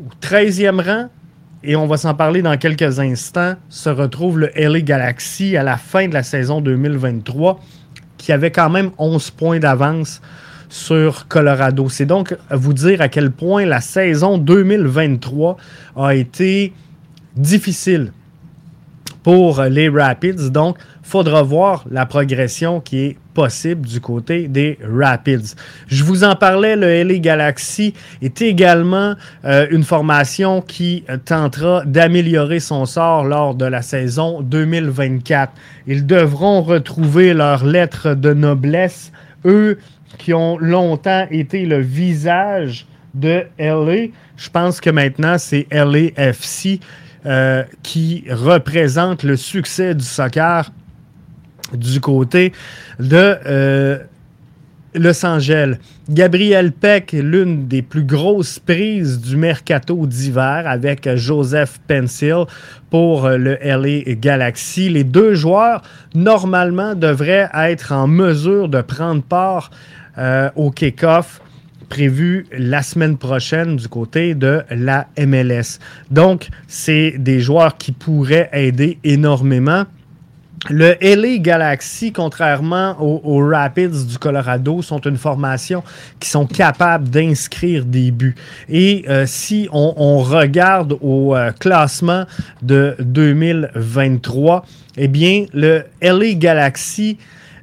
[0.00, 1.08] Au 13e rang,
[1.62, 5.76] et on va s'en parler dans quelques instants, se retrouve le LA Galaxy à la
[5.76, 7.60] fin de la saison 2023
[8.18, 10.20] qui avait quand même 11 points d'avance
[10.68, 11.88] sur Colorado.
[11.88, 15.56] C'est donc vous dire à quel point la saison 2023
[15.96, 16.72] a été
[17.36, 18.10] difficile
[19.24, 20.50] pour les Rapids.
[20.50, 25.54] Donc, faudra voir la progression qui est possible du côté des Rapids.
[25.88, 32.60] Je vous en parlais, le LA Galaxy est également euh, une formation qui tentera d'améliorer
[32.60, 35.52] son sort lors de la saison 2024.
[35.86, 39.10] Ils devront retrouver leur lettre de noblesse,
[39.46, 39.78] eux
[40.18, 44.08] qui ont longtemps été le visage de LA.
[44.36, 46.80] Je pense que maintenant, c'est LAFC
[47.26, 50.70] euh, qui représente le succès du soccer
[51.72, 52.52] du côté
[52.98, 53.98] de euh,
[54.94, 55.76] Los Angeles.
[56.08, 62.44] Gabriel Peck, l'une des plus grosses prises du mercato d'hiver avec Joseph Pencil
[62.90, 64.90] pour le LA Galaxy.
[64.90, 65.82] Les deux joueurs,
[66.14, 69.70] normalement, devraient être en mesure de prendre part
[70.18, 71.40] euh, au kick-off
[71.84, 75.78] prévu la semaine prochaine du côté de la MLS.
[76.10, 79.84] Donc, c'est des joueurs qui pourraient aider énormément.
[80.70, 85.82] Le LA Galaxy, contrairement aux, Rapids du Colorado, sont une formation
[86.18, 88.34] qui sont capables d'inscrire des buts.
[88.70, 92.24] Et euh, si on, regarde au euh, classement
[92.62, 94.64] de 2023,
[94.96, 97.18] eh bien, le LA Galaxy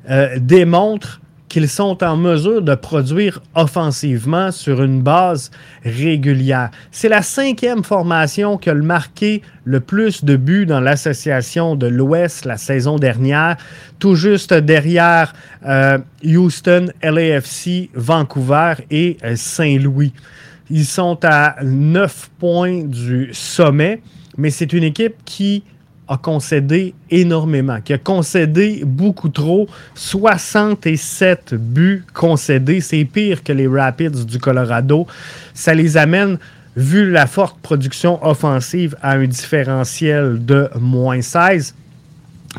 [0.10, 1.21] euh, démontre
[1.52, 5.52] qu'ils sont en mesure de produire offensivement sur une base
[5.84, 6.72] régulière.
[6.92, 12.46] C'est la cinquième formation qui a marqué le plus de buts dans l'association de l'Ouest
[12.46, 13.58] la saison dernière,
[14.00, 15.34] tout juste derrière
[15.68, 20.14] euh, Houston, LAFC, Vancouver et euh, Saint-Louis.
[20.70, 24.02] Ils sont à 9 points du sommet,
[24.38, 25.66] mais c'est une équipe qui
[26.12, 29.68] a concédé énormément, qui a concédé beaucoup trop.
[29.96, 35.08] 67 buts concédés, c'est pire que les Rapids du Colorado.
[35.54, 36.38] Ça les amène,
[36.76, 41.76] vu la forte production offensive, à un différentiel de moins 16.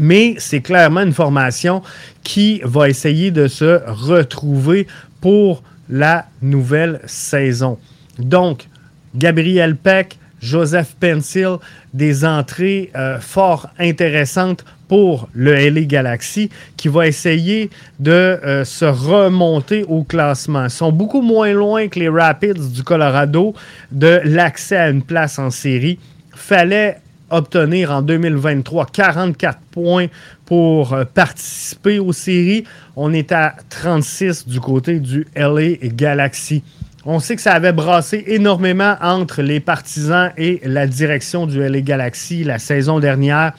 [0.01, 1.83] Mais c'est clairement une formation
[2.23, 4.87] qui va essayer de se retrouver
[5.21, 7.79] pour la nouvelle saison.
[8.19, 8.67] Donc,
[9.15, 11.57] Gabriel Peck, Joseph Pencil,
[11.95, 18.85] des entrées euh, fort intéressantes pour le LA Galaxy qui va essayer de euh, se
[18.85, 20.65] remonter au classement.
[20.65, 23.55] Ils sont beaucoup moins loin que les Rapids du Colorado
[23.91, 25.99] de l'accès à une place en série.
[26.35, 26.99] Fallait
[27.31, 30.07] obtenir en 2023 44 points
[30.45, 32.65] pour euh, participer aux séries.
[32.97, 36.63] On est à 36 du côté du LA Galaxy.
[37.05, 41.81] On sait que ça avait brassé énormément entre les partisans et la direction du LA
[41.81, 43.53] Galaxy la saison dernière.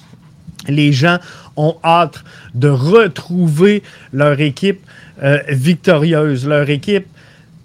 [0.67, 1.17] Les gens
[1.57, 2.23] ont hâte
[2.55, 3.83] de retrouver
[4.13, 4.79] leur équipe
[5.21, 7.07] euh, victorieuse, leur équipe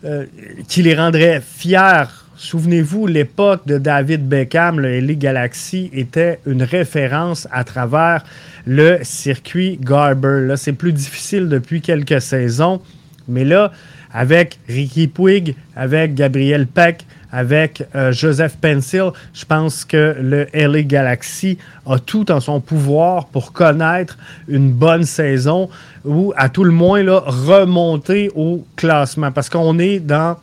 [0.04, 0.26] euh,
[0.66, 2.04] qui les rendrait fiers
[2.38, 8.24] souvenez-vous, l'époque de David Beckham, le LA Galaxy, était une référence à travers
[8.64, 10.46] le circuit Garber.
[10.46, 12.80] Là, c'est plus difficile depuis quelques saisons,
[13.26, 13.72] mais là,
[14.12, 20.82] avec Ricky Puig, avec Gabriel Peck, avec euh, Joseph Pencil, je pense que le LA
[20.82, 24.16] Galaxy a tout en son pouvoir pour connaître
[24.48, 25.68] une bonne saison
[26.04, 29.30] ou à tout le moins là, remonter au classement.
[29.30, 30.36] Parce qu'on est dans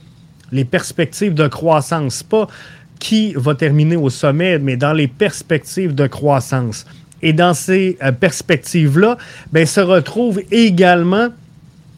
[0.52, 2.48] les perspectives de croissance, pas
[3.00, 6.86] qui va terminer au sommet, mais dans les perspectives de croissance.
[7.22, 9.18] Et dans ces euh, perspectives-là,
[9.52, 11.30] ben, se retrouvent également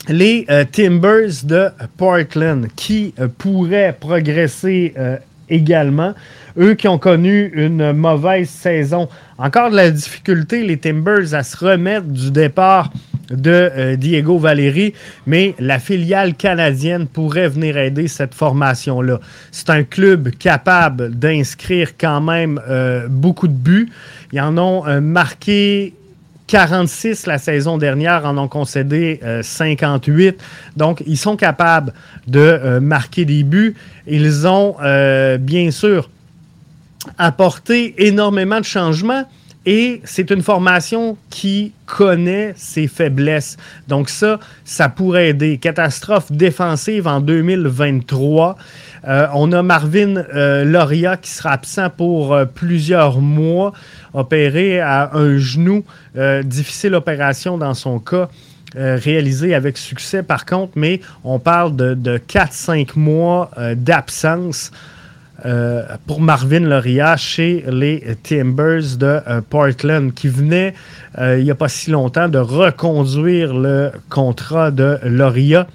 [0.09, 5.17] les euh, Timbers de Portland qui euh, pourraient progresser euh,
[5.49, 6.13] également.
[6.57, 9.07] Eux qui ont connu une mauvaise saison.
[9.37, 12.91] Encore de la difficulté, les Timbers, à se remettre du départ
[13.29, 14.93] de Diego Valeri,
[15.25, 19.19] mais la filiale canadienne pourrait venir aider cette formation-là.
[19.51, 22.59] C'est un club capable d'inscrire quand même
[23.09, 23.89] beaucoup de buts.
[24.31, 25.93] Ils en ont marqué
[26.47, 30.27] 46 la saison dernière, en ont concédé 58.
[30.27, 30.31] Euh,
[30.77, 31.93] Donc, ils sont capables
[32.25, 33.75] de euh, marquer des buts.
[34.07, 36.09] Ils ont, euh, bien sûr,
[37.17, 39.25] apporté énormément de changements.
[39.69, 43.57] Et c'est une formation qui connaît ses faiblesses.
[43.89, 45.57] Donc ça, ça pourrait aider.
[45.57, 48.55] Catastrophe défensive en 2023.
[49.33, 50.23] on a Marvin
[50.63, 53.73] Loria qui sera absent pour plusieurs mois
[54.13, 55.83] opéré à un genou.
[56.15, 58.29] Euh, difficile opération dans son cas.
[58.75, 64.71] Euh, réalisée avec succès par contre, mais on parle de, 4-5 mois euh, d'absence
[66.05, 69.19] pour Marvin Loria chez les Timbers de
[69.49, 70.73] Portland, qui venait
[71.19, 75.67] il n'y a pas si longtemps de reconduire le contrat de Loria.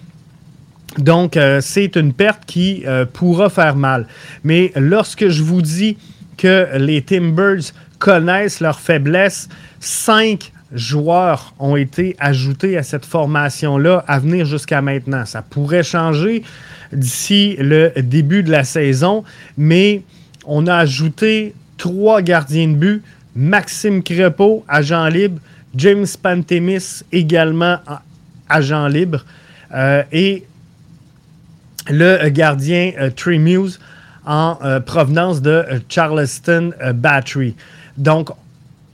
[0.99, 4.07] Donc, c'est une perte qui pourra faire mal.
[4.45, 5.97] Mais lorsque je vous dis
[6.37, 9.49] que les Timbers connaissent leurs faiblesses.
[9.79, 15.25] Cinq joueurs ont été ajoutés à cette formation-là à venir jusqu'à maintenant.
[15.25, 16.43] Ça pourrait changer
[16.93, 19.25] d'ici le début de la saison,
[19.57, 20.03] mais
[20.45, 23.03] on a ajouté trois gardiens de but.
[23.35, 25.41] Maxime Crepeau, agent libre.
[25.75, 27.79] James Pantemis, également
[28.49, 29.25] agent libre.
[29.75, 30.45] Euh, et
[31.89, 33.81] le gardien euh, Trey Muse
[34.27, 37.57] en euh, provenance de Charleston Battery.
[37.97, 38.31] Donc,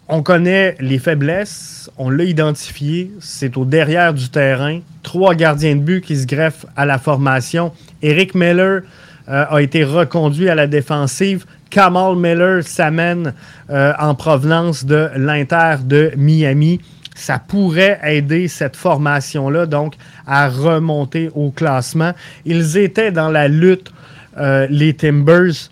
[0.09, 4.81] on connaît les faiblesses, on l'a identifié, c'est au derrière du terrain.
[5.03, 7.73] Trois gardiens de but qui se greffent à la formation.
[8.03, 8.83] Eric Miller
[9.29, 11.45] euh, a été reconduit à la défensive.
[11.69, 13.35] Kamal Miller s'amène
[13.69, 16.81] euh, en provenance de l'Inter de Miami.
[17.15, 19.95] Ça pourrait aider cette formation-là, donc,
[20.27, 22.13] à remonter au classement.
[22.47, 23.93] Ils étaient dans la lutte,
[24.39, 25.69] euh, les Timbers,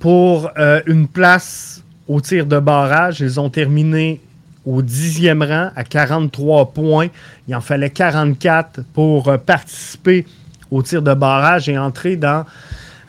[0.00, 0.50] pour
[0.86, 1.73] une place
[2.08, 3.20] au tir de barrage.
[3.20, 4.20] Ils ont terminé
[4.64, 7.08] au dixième rang à 43 points.
[7.48, 10.26] Il en fallait 44 pour euh, participer
[10.70, 12.44] au tir de barrage et entrer dans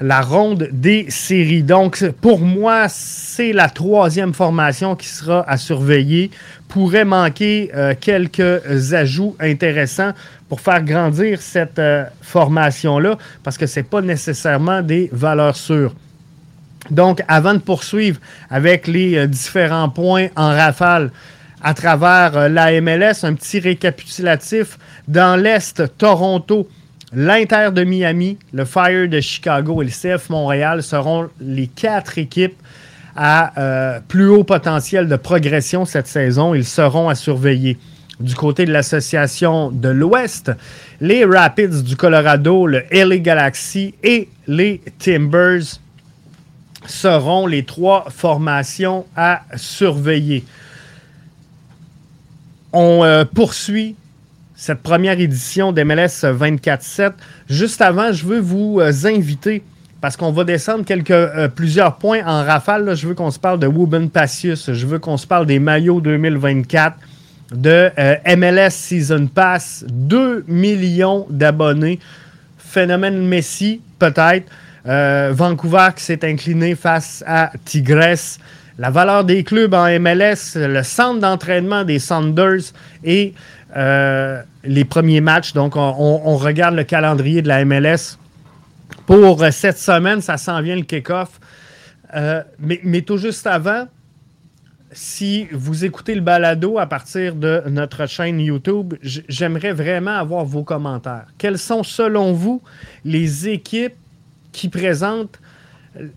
[0.01, 1.63] la ronde des séries.
[1.63, 6.31] Donc, pour moi, c'est la troisième formation qui sera à surveiller.
[6.67, 10.11] Pourrait manquer euh, quelques ajouts intéressants
[10.49, 11.81] pour faire grandir cette
[12.21, 15.95] formation-là, parce que ce n'est pas nécessairement des valeurs sûres.
[16.91, 18.19] Donc, avant de poursuivre
[18.49, 21.11] avec les euh, différents points en rafale
[21.61, 24.77] à travers euh, la MLS, un petit récapitulatif.
[25.07, 26.69] Dans l'Est, Toronto,
[27.13, 32.55] l'Inter de Miami, le Fire de Chicago et le CF Montréal seront les quatre équipes
[33.15, 36.53] à euh, plus haut potentiel de progression cette saison.
[36.53, 37.77] Ils seront à surveiller.
[38.19, 40.51] Du côté de l'association de l'Ouest,
[41.01, 45.79] les Rapids du Colorado, le LA Galaxy et les Timbers
[46.87, 50.43] seront les trois formations à surveiller.
[52.73, 53.95] On euh, poursuit
[54.55, 57.13] cette première édition d'MLS 24-7.
[57.49, 59.63] Juste avant, je veux vous euh, inviter,
[60.01, 62.95] parce qu'on va descendre euh, plusieurs points en rafale.
[62.95, 64.71] je veux qu'on se parle de Wooben Passius.
[64.71, 66.97] Je veux qu'on se parle des maillots 2024,
[67.53, 67.89] de
[68.35, 69.85] MLS Season Pass.
[69.89, 71.99] 2 millions d'abonnés.
[72.57, 74.51] Phénomène Messi, peut-être.
[74.87, 78.37] Euh, Vancouver qui s'est incliné face à Tigres.
[78.77, 82.73] La valeur des clubs en MLS, le centre d'entraînement des Sanders
[83.03, 83.33] et
[83.75, 85.53] euh, les premiers matchs.
[85.53, 88.17] Donc, on, regarde le calendrier de la MLS.
[89.05, 91.39] Pour cette semaine, ça s'en vient le kick-off.
[92.15, 93.87] Euh, mais, mais, tout juste avant,
[94.91, 100.63] si vous écoutez le balado à partir de notre chaîne YouTube, j'aimerais vraiment avoir vos
[100.63, 101.27] commentaires.
[101.37, 102.61] Quelles sont, selon vous,
[103.03, 103.95] les équipes
[104.55, 105.39] qui présente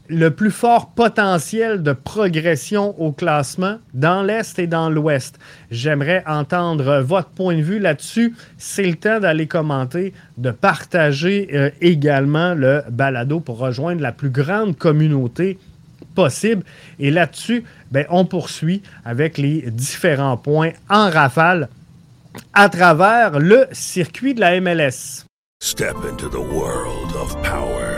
[0.09, 5.39] le plus fort potentiel de progression au classement dans l'Est et dans l'Ouest.
[5.71, 8.35] J'aimerais entendre votre point de vue là-dessus.
[8.57, 14.31] C'est le temps d'aller commenter, de partager euh, également le balado pour rejoindre la plus
[14.31, 15.59] grande communauté
[16.15, 16.63] possible.
[16.99, 21.69] Et là-dessus, ben, on poursuit avec les différents points en rafale
[22.53, 25.25] à travers le circuit de la MLS.
[25.61, 27.98] Step into the world of power,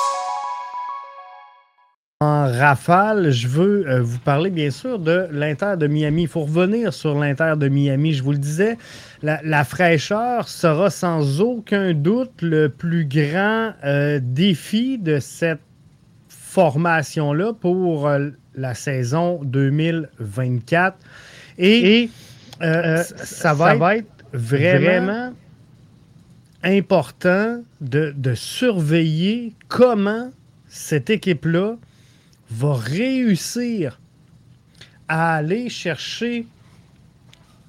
[2.21, 6.21] En rafale, je veux euh, vous parler bien sûr de l'Inter de Miami.
[6.21, 8.13] Il faut revenir sur l'Inter de Miami.
[8.13, 8.77] Je vous le disais,
[9.23, 15.61] la, la fraîcheur sera sans aucun doute le plus grand euh, défi de cette
[16.29, 20.95] formation-là pour euh, la saison 2024.
[21.57, 22.11] Et,
[22.61, 25.33] euh, ça, va être vraiment,
[26.63, 30.29] important de, de surveiller comment
[30.67, 31.77] cette équipe-là
[32.51, 33.99] va réussir
[35.07, 36.45] à aller chercher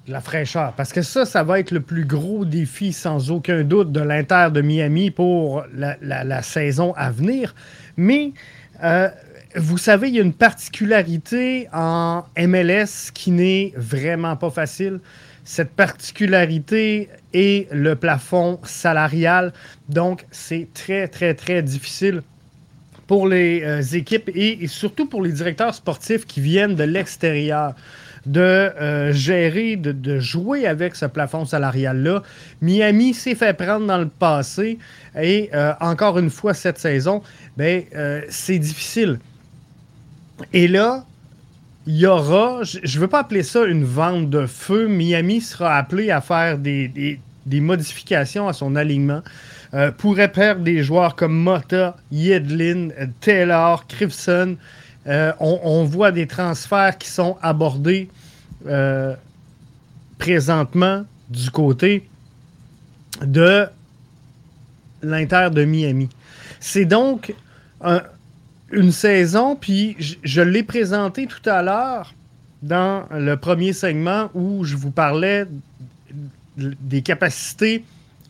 [0.07, 0.73] la fraîcheur.
[0.73, 4.49] Parce que ça, ça va être le plus gros défi, sans aucun doute, de l'Inter
[4.51, 7.55] de Miami pour la, saison à venir.
[7.95, 8.33] Mais
[8.83, 9.09] euh,
[9.55, 14.99] vous savez, il y a une particularité en MLS qui n'est vraiment pas facile.
[15.45, 19.53] Cette particularité est le plafond salarial.
[19.89, 22.21] Donc, c'est très, très, très difficile
[23.13, 27.75] pour les euh, équipes et, surtout pour les directeurs sportifs qui viennent de l'extérieur
[28.25, 32.23] de euh, gérer, de, jouer avec ce plafond salarial-là.
[32.63, 34.79] Miami s'est fait prendre dans le passé
[35.15, 37.21] et euh, encore une fois cette saison,
[37.55, 37.83] ben,
[38.29, 39.19] c'est difficile.
[40.51, 41.05] Et là,
[41.85, 45.75] il y aura, je ne veux pas appeler ça une vente de feu, Miami sera
[45.77, 49.21] appelé à faire des- des modifications à son alignement.
[49.73, 52.89] Euh, pourrait perdre des joueurs comme Mota, Yedlin,
[53.21, 54.55] Taylor, Cribson.
[55.07, 58.07] Euh, on, voit des transferts qui sont abordés
[58.67, 59.15] euh,
[60.19, 62.07] présentement du côté
[63.21, 63.65] de
[65.01, 66.07] l'Inter de Miami.
[66.59, 67.33] C'est donc
[67.81, 68.03] un-
[68.71, 72.13] une saison, puis je l'ai présenté tout à l'heure
[72.61, 75.45] dans le premier segment où je vous parlais
[76.57, 77.83] des capacités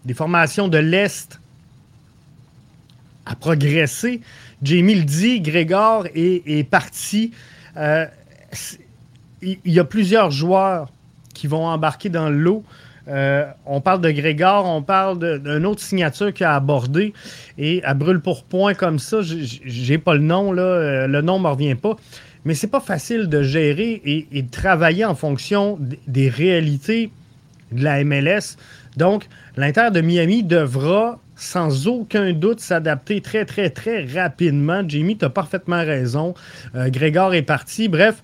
[0.06, 1.39] des formations de l'Est
[3.26, 4.22] à progresser.
[4.62, 7.32] Jamie le dit, Grégor est, parti.
[7.78, 8.06] Euh,
[9.41, 10.89] il y a plusieurs joueurs
[11.34, 12.64] qui vont embarquer dans le lot.
[13.10, 17.14] Euh, on parle de Grégor, on parle d'une autre signature qui a abordé.
[17.58, 21.38] Et à brûle pour point comme ça, j'ai pas le nom, là, euh, le nom
[21.39, 21.95] ne me revient pas.
[22.45, 25.78] Mais c'est pas facile de gérer et, de travailler en fonction
[26.08, 27.10] des réalités
[27.72, 28.58] de la MLS.
[28.98, 29.28] Donc,
[29.58, 34.84] l'Inter de Miami devra sans aucun doute s'adapter très, très, très rapidement.
[34.88, 36.34] Jamie, tu as parfaitement raison.
[36.76, 37.88] Euh, Grégor est parti.
[37.88, 38.22] Bref,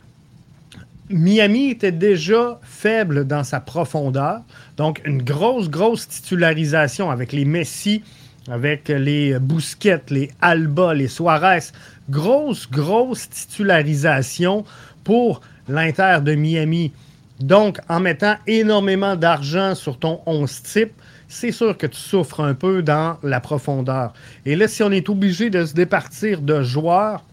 [1.10, 4.42] Miami était déjà faible dans sa profondeur.
[4.78, 8.04] Donc, une grosse, grosse titularisation avec les Messi,
[8.50, 11.72] avec les Busquets, les Alba, les Suarez.
[12.10, 14.66] Grosse, grosse titularisation
[15.04, 16.92] pour l'Inter de Miami.
[17.40, 20.92] Donc, en mettant énormément d'argent sur ton 11 type,
[21.30, 24.14] c'est sûr que tu souffres un peu dans la profondeur.
[24.46, 27.24] Et là, si on est obligé de se départir de joueurs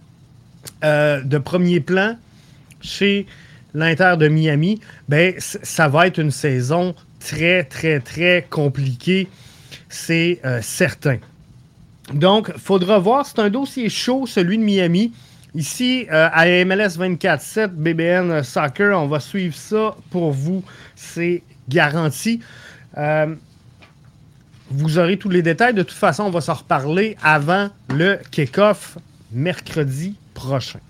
[0.85, 2.17] euh, de premier plan
[2.81, 3.27] chez
[3.75, 9.29] l'Inter de Miami, ben, ça va être une saison très, très, très compliquée.
[9.89, 11.19] C'est euh, certain.
[12.13, 13.27] Donc, il faudra voir.
[13.27, 15.13] C'est un dossier chaud, celui de Miami.
[15.57, 20.63] Ici, euh, à MLS 24-7, BBN Soccer, on va suivre ça pour vous.
[20.95, 22.41] C'est garanti.
[22.99, 23.35] Euh,
[24.71, 25.73] vous aurez tous les détails.
[25.73, 28.99] De toute façon, on va s'en reparler avant le kick-off
[29.33, 30.81] mercredi prochain.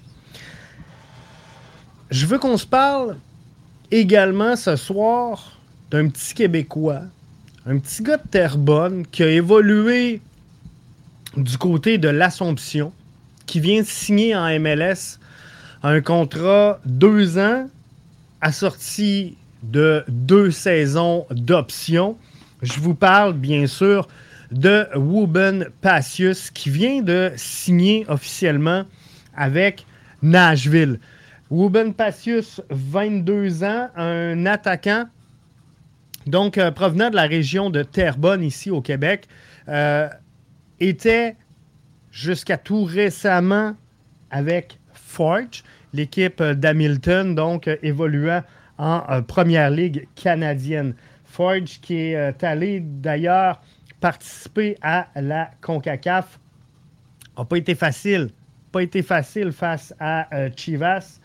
[2.10, 3.18] Je veux qu'on se parle
[3.92, 5.60] également ce soir
[5.92, 7.02] d'un petit Québécois,
[7.66, 10.20] un petit gars de Terrebonne qui a évolué
[11.36, 12.92] du côté de l'Assomption,
[13.46, 15.18] qui vient de signer en MLS
[15.82, 17.68] un contrat deux ans
[18.40, 22.16] assorti de deux saisons d'options.
[22.62, 24.08] Je vous parle bien sûr
[24.50, 28.84] de Wuben Passius qui vient de signer officiellement
[29.36, 29.86] avec
[30.22, 31.00] Nashville.
[31.50, 35.04] Wuben Passius, 22 ans, un attaquant,
[36.26, 39.28] donc euh, provenant de la région de Terrebonne, ici au Québec,
[39.68, 40.08] euh,
[40.80, 41.36] était
[42.16, 43.74] jusqu'à tout récemment
[44.30, 45.62] avec Forge,
[45.92, 48.42] l'équipe d'Hamilton, donc euh, évoluant
[48.78, 50.94] en première ligue canadienne.
[51.24, 53.60] Forge qui est allé d'ailleurs
[54.00, 56.38] participer à la CONCACAF
[57.38, 58.28] n'a pas été facile.
[58.72, 61.20] Pas été facile face à Chivas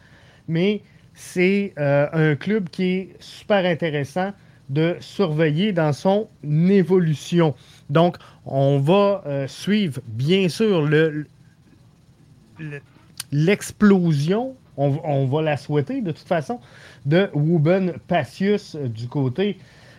[0.47, 0.81] mais
[1.13, 4.31] c'est euh, un club qui est super intéressant
[4.69, 6.29] de surveiller dans son
[6.69, 7.55] évolution.
[7.91, 8.15] Donc,
[8.45, 10.89] on va euh, suivre, bien sûr,
[13.31, 16.61] l'explosion, on, va la souhaiter de toute façon,
[17.05, 19.57] de Wuben Passius euh, du côté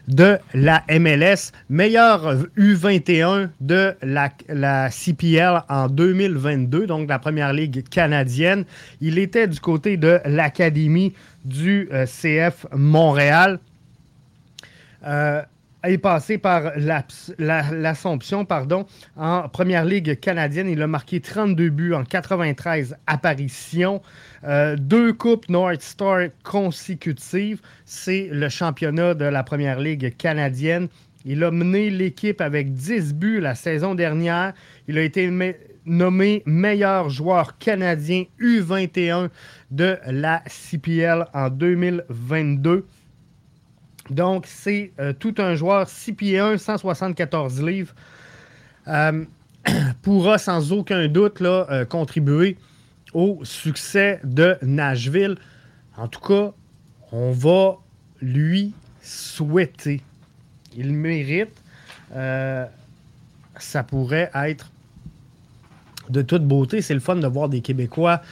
[0.08, 8.64] de la MLS, meilleur U21 de la, CPL en 2022, donc la première ligue canadienne.
[9.02, 11.12] Il était du côté de l'académie
[11.44, 13.60] du euh, CF Montréal.
[15.84, 20.68] Est passé par l'Assomption pardon, en première ligue canadienne.
[20.68, 24.02] Il a marqué 32 buts en 93 apparitions.
[24.44, 27.60] Euh, deux coupes North Star consécutives.
[27.84, 30.88] C'est le championnat de la première ligue canadienne.
[31.24, 34.52] Il a mené l'équipe avec 10 buts la saison dernière.
[34.88, 35.30] Il a été
[35.86, 39.28] nommé meilleur joueur canadien U21
[39.70, 42.86] de la CPL en 2022.
[44.10, 47.94] Donc, c'est euh, tout un joueur 6 pieds 1, 174 livres.
[48.88, 49.24] Euh,
[50.02, 52.56] pourra sans aucun doute là, contribuer
[53.14, 55.36] au succès de Nashville.
[55.96, 56.52] En tout cas,
[57.12, 57.76] on va
[58.20, 58.72] lui
[59.02, 60.00] souhaiter.
[60.76, 61.62] Il mérite.
[62.14, 62.66] Euh,
[63.58, 64.70] ça pourrait être
[66.08, 66.82] de toute beauté.
[66.82, 68.22] C'est le fun de voir des Québécois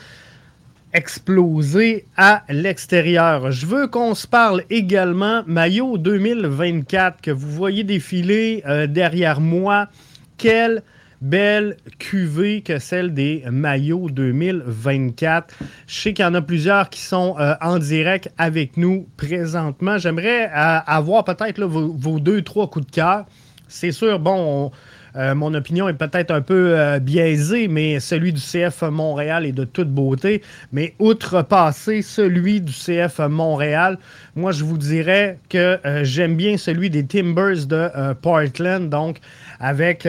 [0.93, 3.51] exploser à l'extérieur.
[3.51, 9.89] Je veux qu'on se parle également maillot 2024 que vous voyez défiler euh, derrière moi.
[10.37, 10.83] Quel
[11.21, 15.55] belle cuvée que celle des maillots 2024.
[15.87, 19.99] Je sais qu'il y en a plusieurs qui sont euh, en direct avec nous présentement.
[19.99, 23.27] J'aimerais euh, avoir peut-être vos, deux, trois coups de cœur.
[23.69, 24.73] C'est sûr, bon,
[25.17, 29.65] euh, mon opinion est peut-être un peu biaisée, mais celui du CF Montréal est de
[29.65, 30.43] toute beauté.
[30.73, 33.99] Mais outrepasser celui du CF Montréal,
[34.37, 39.19] moi, je vous dirais que j'aime bien celui des Timbers de Portland, donc
[39.59, 40.05] avec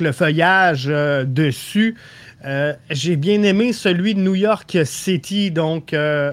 [0.00, 1.96] le feuillage euh, dessus.
[2.44, 6.32] Euh, j'ai bien aimé celui de New York City, donc euh,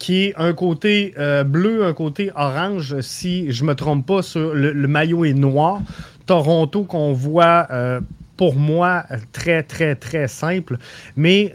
[0.00, 1.14] qui est un côté
[1.46, 5.80] bleu, un côté orange, si je ne me trompe pas, sur le, maillot est noir.
[6.26, 7.68] Toronto qu'on voit
[8.36, 10.78] pour moi très, très, très simple.
[11.16, 11.52] Mais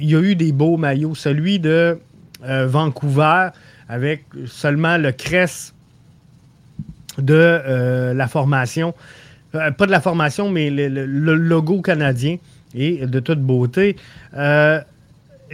[0.00, 1.14] il y a eu des beaux maillots.
[1.14, 1.98] Celui de
[2.42, 3.50] Vancouver
[3.88, 5.74] avec seulement le crest
[7.18, 8.94] de la formation.
[9.54, 12.36] Euh, pas de la formation, mais le, logo canadien
[12.74, 13.96] et de toute beauté.
[14.34, 14.80] Euh,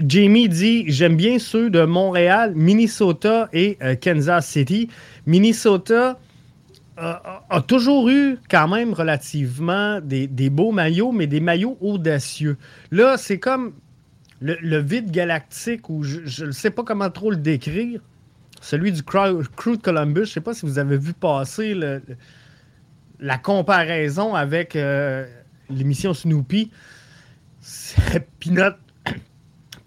[0.07, 4.89] Jamie dit J'aime bien ceux de Montréal, Minnesota et euh, Kansas City.
[5.27, 6.19] Minnesota
[7.01, 12.57] a toujours eu quand même relativement des, beaux maillots, mais des maillots audacieux.
[12.91, 13.73] Là, c'est comme
[14.41, 18.01] le, vide galactique où je ne sais pas comment trop le décrire.
[18.61, 20.15] Celui du Crew de Columbus.
[20.15, 21.77] Je ne sais pas si vous avez vu passer
[23.21, 25.27] la comparaison avec euh,
[25.71, 26.71] l'émission Snoopy,
[27.61, 28.75] c'est Peanut.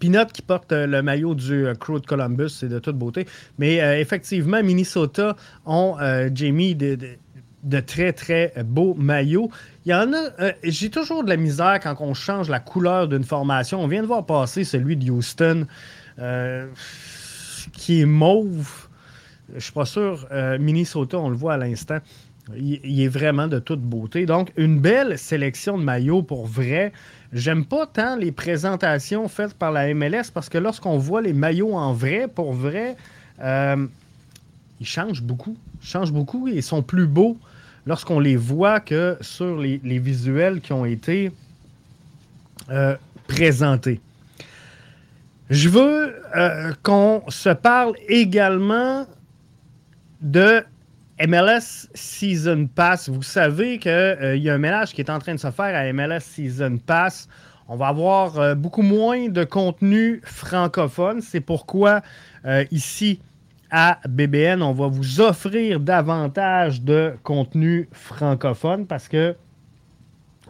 [0.02, 3.24] Peanut qui porte euh, le maillot du euh, Crew de Columbus, c'est de toute beauté.
[3.58, 5.96] Mais effectivement, Minnesota ont,
[6.34, 9.50] Jamie, de, très, très beaux maillots.
[9.86, 10.52] Il y en a.
[10.64, 13.80] J'ai toujours de la misère quand on change la couleur d'une formation.
[13.80, 15.66] On vient de voir passer celui de Houston,
[17.72, 18.88] qui est mauve.
[19.54, 20.26] Je suis pas sûr.
[20.58, 21.98] Minnesota, on le voit à l'instant.
[22.56, 24.26] Il, est vraiment de toute beauté.
[24.26, 26.92] Donc, une belle sélection de maillots pour vrai.
[27.32, 31.74] J'aime pas tant les présentations faites par la MLS parce que lorsqu'on voit les maillots
[31.74, 32.96] en vrai, pour vrai,
[33.40, 33.86] euh,
[34.80, 35.56] ils changent beaucoup.
[35.82, 37.38] Ils changent beaucoup et sont plus beaux
[37.86, 41.32] lorsqu'on les voit que sur les, les visuels qui ont été
[42.70, 44.00] euh, présentés.
[45.48, 49.06] Je veux euh, qu'on se parle également
[50.20, 50.62] de
[51.26, 53.08] MLS Season Pass.
[53.08, 55.76] Vous savez qu'il euh, y a un ménage qui est en train de se faire
[55.76, 57.28] à MLS Season Pass.
[57.68, 61.20] On va avoir euh, beaucoup moins de contenu francophone.
[61.20, 62.02] C'est pourquoi
[62.44, 63.20] euh, ici
[63.70, 69.36] à BBN, on va vous offrir davantage de contenu francophone parce que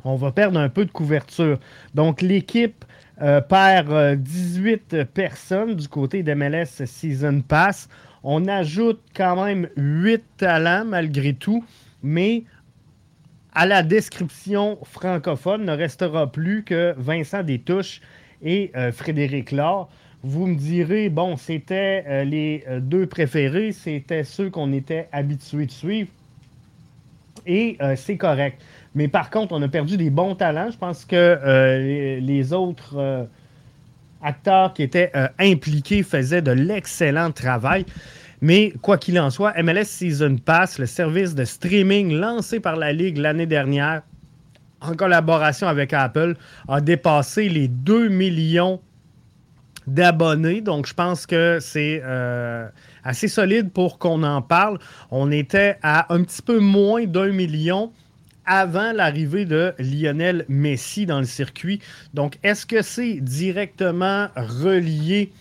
[0.05, 1.61] on va perdre un peu de couverture.
[1.95, 2.85] Donc l'équipe
[3.49, 7.89] perd 18 personnes du côté d'MLS Season Pass.
[8.25, 11.65] On ajoute quand même 8 talents malgré tout,
[12.03, 12.45] mais
[13.55, 18.01] à la description francophone ne restera plus que Vincent Détouche
[18.43, 19.91] et euh, Frédéric Laure.
[20.23, 25.67] Vous me direz, bon, c'était euh, les euh, deux préférés, c'était ceux qu'on était habitués
[25.67, 26.09] de suivre.
[27.45, 28.63] Et c'est correct.
[28.95, 30.71] Mais par contre, on a perdu des bons talents.
[30.71, 33.27] Je pense que les, autres
[34.23, 37.85] acteurs qui étaient impliqués faisaient de l'excellent travail.
[38.43, 42.93] Mais quoi qu'il en soit, MLS Season Pass, le service de streaming lancé par la
[42.93, 44.03] Ligue l'année dernière,
[44.81, 46.35] en collaboration avec Apple,
[46.67, 48.81] a dépassé les 2 millions
[49.87, 50.61] d'abonnés.
[50.61, 52.67] Donc, je pense que c'est euh,
[53.05, 54.79] assez solide pour qu'on en parle.
[55.13, 57.93] On était à un petit peu moins d'un million
[58.47, 61.81] avant l'arrivée de Lionel Messi dans le circuit.
[62.15, 65.33] Donc, est-ce que c'est directement relié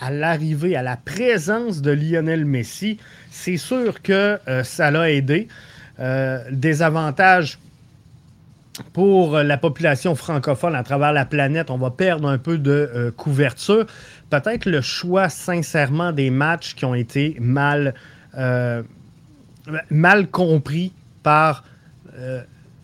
[0.00, 2.98] à l'arrivée, à la présence de Lionel Messi,
[3.30, 5.46] c'est sûr que euh, ça l'a aidé.
[5.98, 7.58] Euh, des avantages
[8.94, 13.10] pour la population francophone à travers la planète, on va perdre un peu de euh,
[13.10, 13.84] couverture.
[14.30, 17.94] Peut-être le choix, sincèrement, des matchs qui ont été mal,
[19.90, 20.92] mal compris
[21.22, 21.64] par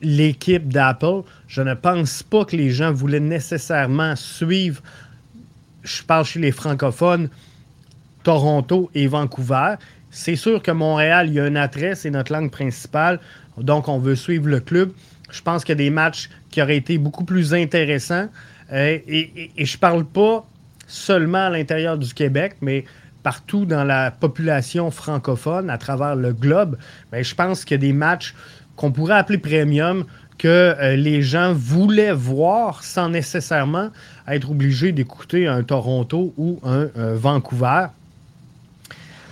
[0.03, 1.23] l'équipe d'Apple.
[1.49, 4.83] Je ne pense pas que les gens voulaient nécessairement suivre
[5.87, 7.29] je parle chez les francophones,
[8.23, 9.77] Toronto et Vancouver.
[10.11, 13.21] C'est sûr que Montréal, il y a un attrait, c'est notre langue principale,
[13.57, 14.93] donc on veut suivre le club.
[15.31, 18.29] Je pense qu'il y a des matchs qui auraient été beaucoup plus intéressants.
[18.73, 20.47] Euh, et, je parle pas
[20.87, 22.85] seulement à l'intérieur du Québec, mais
[23.23, 26.79] partout dans la population francophone, à travers le globe.
[27.13, 28.35] Mais je pense qu'il y a des matchs
[28.77, 30.05] qu'on pourrait appeler premium,
[30.39, 33.91] que euh, les gens voulaient voir sans nécessairement
[34.29, 37.87] être obligés d'écouter un Toronto ou un euh, Vancouver.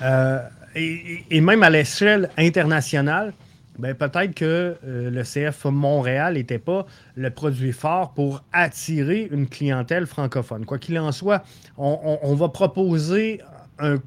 [0.03, 0.40] Euh,
[0.74, 3.32] et, même à l'échelle internationale,
[3.78, 6.86] ben, peut-être que le CF Montréal n'était pas
[7.16, 10.64] le produit fort pour attirer une clientèle francophone.
[10.64, 11.45] Quoi qu'il en soit,
[11.76, 13.40] on va proposer
[13.78, 13.99] un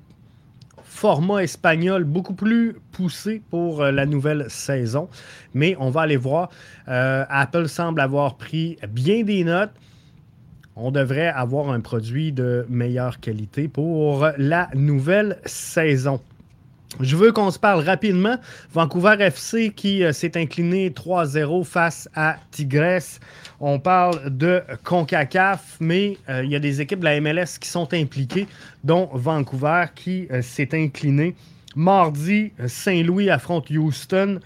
[0.88, 5.10] format espagnol beaucoup plus poussé pour euh, la nouvelle saison.
[5.54, 6.50] Mais on va aller voir.
[6.88, 9.74] Euh, Apple semble avoir pris bien des notes.
[10.76, 16.22] On devrait avoir un produit de meilleure qualité pour la nouvelle saison.
[17.00, 18.38] Je veux qu'on se parle rapidement.
[18.72, 23.20] Vancouver FC qui euh, s'est incliné 3-0 face à Tigres.
[23.60, 27.70] On parle de CONCACAF, mais euh, il y a des équipes de la MLS qui
[27.70, 28.48] sont impliquées,
[28.84, 31.36] dont Vancouver qui euh, s'est incliné.
[31.76, 34.40] Mardi, Saint-Louis affronte Houston.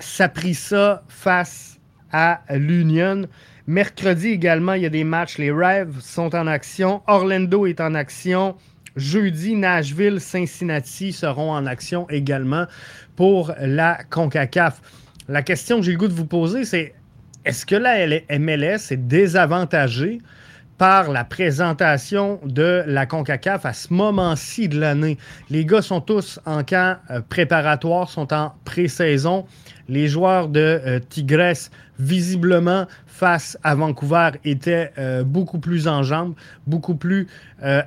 [0.00, 1.78] Saprissa face
[2.12, 3.22] à l'Union.
[3.68, 5.38] Mercredi également, il y a des matchs.
[5.38, 7.02] Les Rêves sont en action.
[7.06, 8.56] Orlando est en action.
[8.96, 12.66] Jeudi, Nashville, Cincinnati seront en action également
[13.16, 14.80] pour la CONCACAF.
[15.28, 16.94] La question que j'ai le goût de vous poser, c'est
[17.44, 18.06] est-ce que la
[18.38, 20.18] MLS est désavantagée
[20.76, 25.18] par la présentation de la CONCACAF à ce moment-ci de l'année?
[25.50, 29.46] Les gars sont tous en camp euh, préparatoire, sont en pré-saison.
[29.88, 36.34] Les joueurs de euh, Tigres, visiblement, face à Vancouver, étaient euh, beaucoup plus en jambes,
[36.66, 37.26] beaucoup plus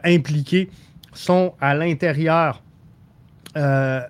[0.03, 0.69] impliqués
[1.13, 2.61] sont à l'intérieur
[3.55, 4.01] euh,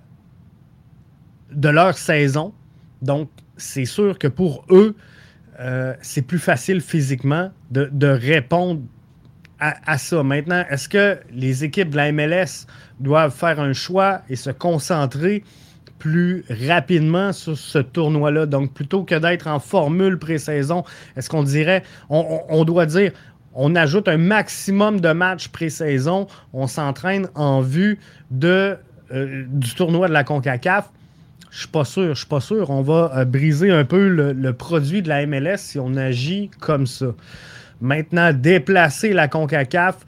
[1.52, 2.52] de leur saison.
[3.02, 4.96] Donc, c'est sûr que pour eux,
[5.60, 8.82] euh, c'est plus facile physiquement de, répondre
[9.60, 10.22] à, ça.
[10.22, 12.66] Maintenant, est-ce que les équipes de la MLS
[13.00, 15.42] doivent faire un choix et se concentrer
[15.98, 18.46] plus rapidement sur ce tournoi-là?
[18.46, 20.84] Donc, plutôt que d'être en formule pré-saison,
[21.16, 23.12] est-ce qu'on dirait, on, doit dire,
[23.54, 26.26] on ajoute un maximum de matchs pré-saison.
[26.52, 27.98] On s'entraîne en vue
[28.42, 28.76] euh,
[29.10, 30.90] du tournoi de la CONCACAF.
[31.50, 32.70] Je suis pas sûr, je suis pas sûr.
[32.70, 36.86] On va euh, briser un peu le, produit de la MLS si on agit comme
[36.86, 37.14] ça.
[37.80, 39.98] Maintenant, déplacer la CONCACAF,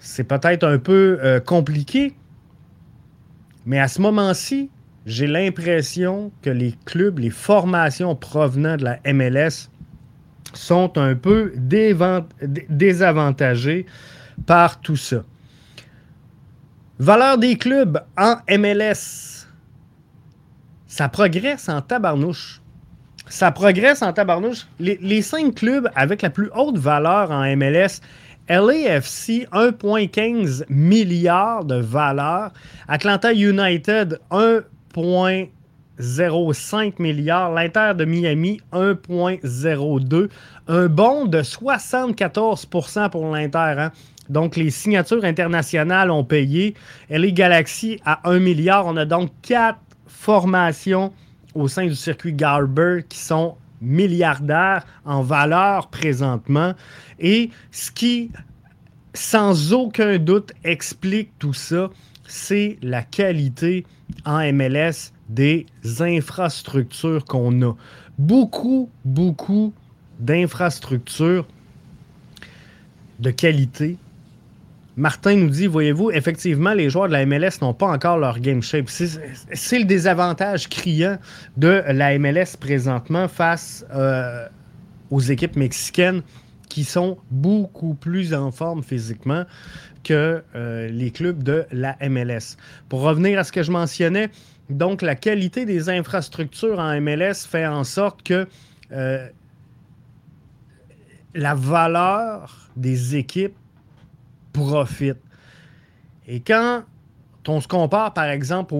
[0.00, 2.14] c'est peut-être un peu euh, compliqué.
[3.66, 4.68] Mais à ce moment-ci,
[5.06, 9.70] j'ai l'impression que les clubs, les formations provenant de la MLS
[10.52, 11.52] sont un peu
[12.68, 13.86] désavantagés
[14.46, 15.22] par tout ça.
[16.98, 19.46] Valeur des clubs en MLS,
[20.86, 22.60] ça progresse en tabarnouche.
[23.26, 24.66] Ça progresse en tabarnouche.
[24.78, 28.00] Les, cinq clubs avec la plus haute valeur en MLS,
[28.48, 32.52] LAFC, 1,15 milliard de valeur.
[32.88, 34.18] Atlanta United,
[36.00, 37.52] 1,05 milliard.
[37.52, 40.28] L'Inter de Miami, 1,02.
[40.68, 43.74] Un bond de 74% pour l'Inter.
[43.78, 43.92] Hein.
[44.28, 46.74] Donc, les signatures internationales ont payé.
[47.08, 48.86] LA Galaxy à 1 milliard.
[48.86, 51.12] On a donc quatre formations
[51.54, 56.74] au sein du circuit Garber qui sont milliardaires en valeur présentement.
[57.18, 58.30] Et ce qui,
[59.14, 61.90] sans aucun doute, explique tout ça,
[62.26, 63.84] c'est la qualité
[64.24, 65.66] en MLS des
[66.00, 67.74] infrastructures qu'on a.
[68.18, 69.72] Beaucoup, beaucoup
[70.18, 71.46] d'infrastructures
[73.20, 73.96] de qualité.
[74.96, 78.62] Martin nous dit, voyez-vous, effectivement, les joueurs de la MLS n'ont pas encore leur game
[78.62, 78.88] shape.
[78.90, 81.16] C'est le désavantage criant
[81.56, 84.46] de la MLS présentement face euh,
[85.10, 86.22] aux équipes mexicaines
[86.68, 89.44] qui sont beaucoup plus en forme physiquement
[90.02, 92.56] que euh, les clubs de la MLS.
[92.88, 94.28] Pour revenir à ce que je mentionnais,
[94.70, 98.46] donc la qualité des infrastructures en MLS fait en sorte que
[98.92, 99.28] euh,
[101.34, 103.56] la valeur des équipes
[104.52, 105.18] profite.
[106.26, 106.84] Et quand
[107.48, 108.74] on se compare, par exemple,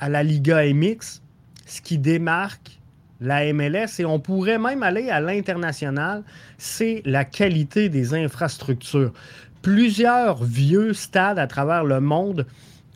[0.00, 1.22] à la Liga MX,
[1.66, 2.80] ce qui démarque
[3.20, 6.22] la MLS, et on pourrait même aller à l'international,
[6.58, 9.12] c'est la qualité des infrastructures.
[9.62, 12.46] Plusieurs vieux stades à travers le monde,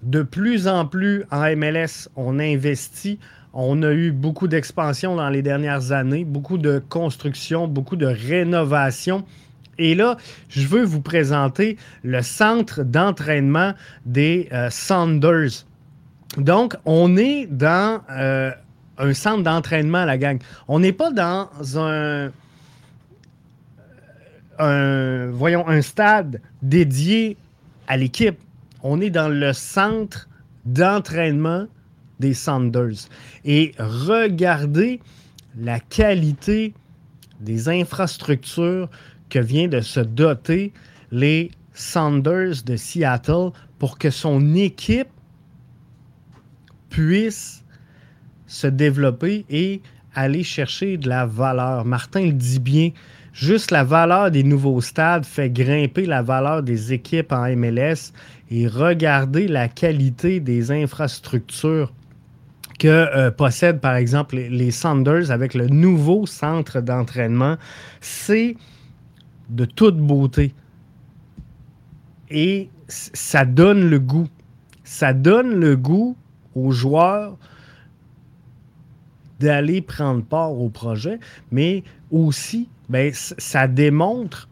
[0.03, 3.18] de plus en plus en MLS, on investit.
[3.53, 9.24] On a eu beaucoup d'expansion dans les dernières années, beaucoup de construction, beaucoup de rénovation.
[9.78, 10.16] Et là,
[10.48, 13.72] je veux vous présenter le centre d'entraînement
[14.07, 15.64] des euh, Saunders.
[16.36, 18.53] Donc, on est dans euh,
[18.98, 20.38] un centre d'entraînement, la gang.
[20.68, 21.48] On n'est pas dans
[21.78, 22.30] un,
[25.32, 27.36] voyons, un stade dédié
[27.88, 28.38] à l'équipe.
[28.83, 30.28] On est dans le centre
[30.64, 31.66] d'entraînement
[32.18, 33.09] des Sanders.
[33.45, 35.01] Et regardez
[35.59, 36.74] la qualité
[37.41, 38.89] des infrastructures
[39.28, 40.72] que vient de se doter
[41.11, 45.09] les Sanders de Seattle pour que son équipe
[46.91, 47.64] puisse
[48.47, 49.81] se développer et
[50.14, 51.85] aller chercher de la valeur.
[51.85, 52.91] Martin le dit bien,
[53.33, 58.12] juste la valeur des nouveaux stades fait grimper la valeur des équipes en MLS
[58.51, 61.92] et regardez la qualité des infrastructures
[62.80, 67.57] que euh, possèdent par exemple les, Sanders avec le nouveau centre d'entraînement.
[68.01, 68.57] C'est
[69.51, 70.55] de toute beauté.
[72.30, 74.28] Et ça donne le goût.
[74.82, 76.16] Ça donne le goût
[76.55, 77.36] aux joueurs
[79.38, 81.18] d'aller prendre part au projet,
[81.51, 84.48] mais aussi, ben, ça démontre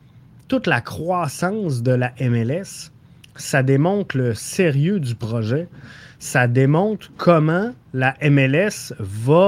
[0.47, 2.91] toute la croissance de la MLS.
[3.39, 5.69] Ça démontre le sérieux du projet.
[6.19, 9.47] Ça démontre comment la MLS va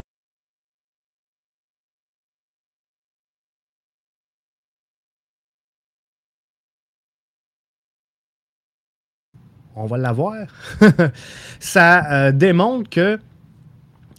[9.75, 10.47] on va l'avoir.
[11.59, 13.19] ça euh, démontre que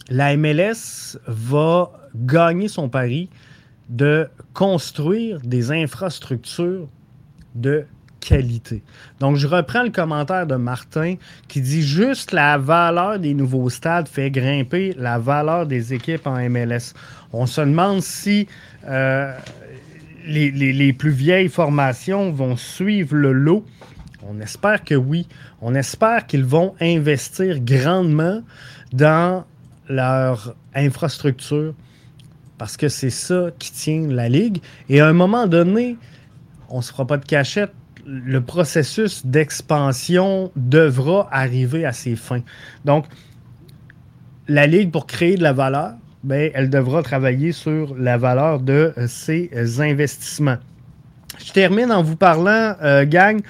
[0.09, 3.29] la MLS va gagner son pari
[3.89, 6.87] de construire des infrastructures
[7.55, 7.85] de
[9.19, 11.15] Donc, je reprends le commentaire de Martin
[11.47, 16.37] qui dit juste la valeur des nouveaux stades fait grimper la valeur des équipes en
[16.49, 16.93] MLS.
[17.31, 18.47] On se demande si
[18.87, 19.33] euh,
[20.25, 23.65] les, plus vieilles formations vont suivre le lot.
[24.27, 25.27] On espère que oui.
[25.61, 28.41] On espère qu'ils vont investir grandement
[28.93, 29.43] dans
[29.89, 31.73] leur infrastructure
[32.57, 34.61] parce que c'est ça qui tient la ligue.
[34.87, 35.97] Et à un moment donné,
[36.69, 37.73] on ne se fera pas de cachette,
[38.05, 42.43] le processus d'expansion devra arriver à ses fins.
[42.85, 43.05] Donc,
[44.47, 45.93] la ligue, pour créer de la valeur,
[46.23, 49.49] ben, elle devra travailler sur la valeur de ses
[49.79, 50.57] investissements.
[51.43, 53.41] Je termine en vous parlant, euh, gang,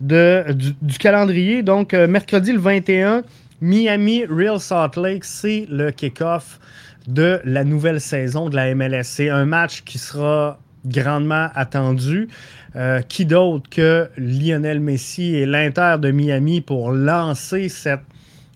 [0.00, 1.62] de, du, calendrier.
[1.62, 3.22] Donc, euh, mercredi le 21,
[3.60, 6.58] Miami Real Salt Lake, c'est le kick-off
[7.06, 9.04] de la nouvelle saison de la MLS.
[9.04, 12.28] C'est un match qui sera grandement attendu.
[12.74, 18.00] Euh, qui d'autre que Lionel Messi et l'Inter de Miami pour lancer cette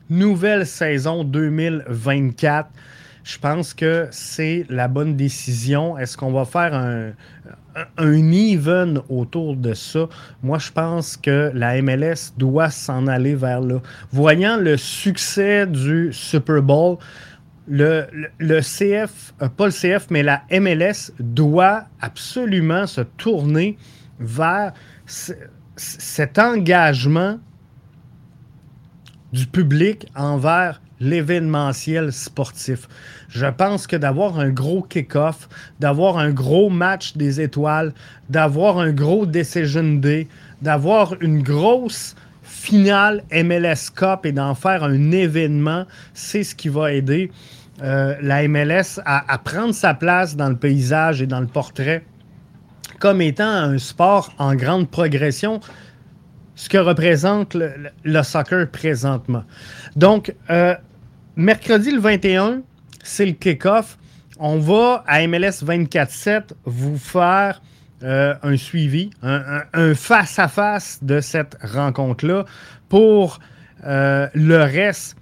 [0.09, 2.71] nouvelle saison 2024.
[3.23, 5.99] Je pense que c'est la bonne décision.
[5.99, 7.11] Est-ce qu'on va faire un,
[7.99, 10.09] un even autour de ça?
[10.43, 13.83] Moi, je pense que la MLS doit s'en aller vers là.
[14.13, 16.97] Voyant le succès du Super Bowl,
[17.69, 18.07] le,
[18.39, 23.77] le, CF, euh, pas le CF, mais la MLS doit absolument se tourner
[24.21, 24.73] vers
[25.77, 27.39] cet engagement
[29.33, 32.89] du public envers l'événementiel sportif.
[33.29, 35.49] Je pense que d'avoir un gros kick-off,
[35.79, 37.93] d'avoir un gros match des étoiles,
[38.31, 40.29] d'avoir un gros Decision Day,
[40.63, 46.93] d'avoir une grosse finale MLS Cup et d'en faire un événement, c'est ce qui va
[46.93, 47.31] aider
[47.83, 52.05] euh, la MLS à, prendre sa place dans le paysage et dans le portrait
[52.99, 55.61] comme étant un sport en grande progression,
[56.55, 59.45] ce que représente le, soccer présentement.
[59.95, 60.75] Donc, euh,
[61.37, 62.63] mercredi le 21,
[63.03, 63.99] c'est le kick-off.
[64.39, 67.63] On va à MLS 24-7 vous faire
[68.03, 72.45] euh, un suivi, un face-à-face de cette rencontre-là.
[72.89, 73.39] Pour
[73.85, 75.17] le reste,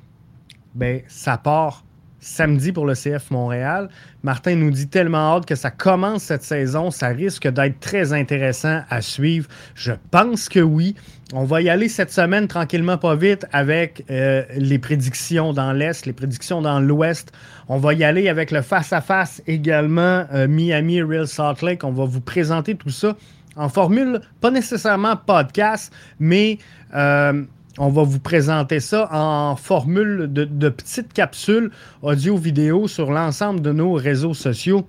[0.75, 1.85] ben, ça part
[2.25, 3.89] samedi pour le CF Montréal.
[4.23, 6.91] Martin nous dit tellement hâte que ça commence cette saison.
[6.91, 9.47] Ça risque d'être très intéressant à suivre.
[9.75, 10.95] Je pense que oui.
[11.35, 16.07] On va y aller cette semaine tranquillement, pas vite, avec euh, les prédictions dans l'Est,
[16.07, 17.33] les prédictions dans l'Ouest.
[17.69, 21.85] On va y aller avec le face-à-face également, euh, Miami, Real Salt Lake.
[21.85, 23.17] On va vous présenter tout ça
[23.57, 26.59] en formule, pas nécessairement podcast, mais
[26.95, 27.45] euh,
[27.79, 31.71] on va vous présenter ça en formule de, petites capsules
[32.03, 34.87] audio-vidéo sur l'ensemble de nos réseaux sociaux.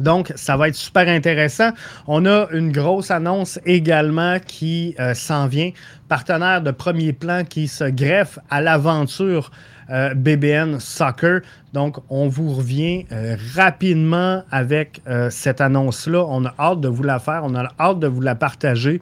[0.00, 1.70] Donc, ça va être super intéressant.
[2.06, 5.70] On a une grosse annonce également qui euh, s'en vient.
[6.08, 9.52] Partenaire de premier plan qui se greffe à l'aventure
[9.90, 11.42] euh, BBN Soccer.
[11.72, 16.24] Donc, on vous revient euh, rapidement avec cette annonce-là.
[16.26, 17.42] On a hâte de vous la faire.
[17.44, 19.00] On a hâte de vous la partager.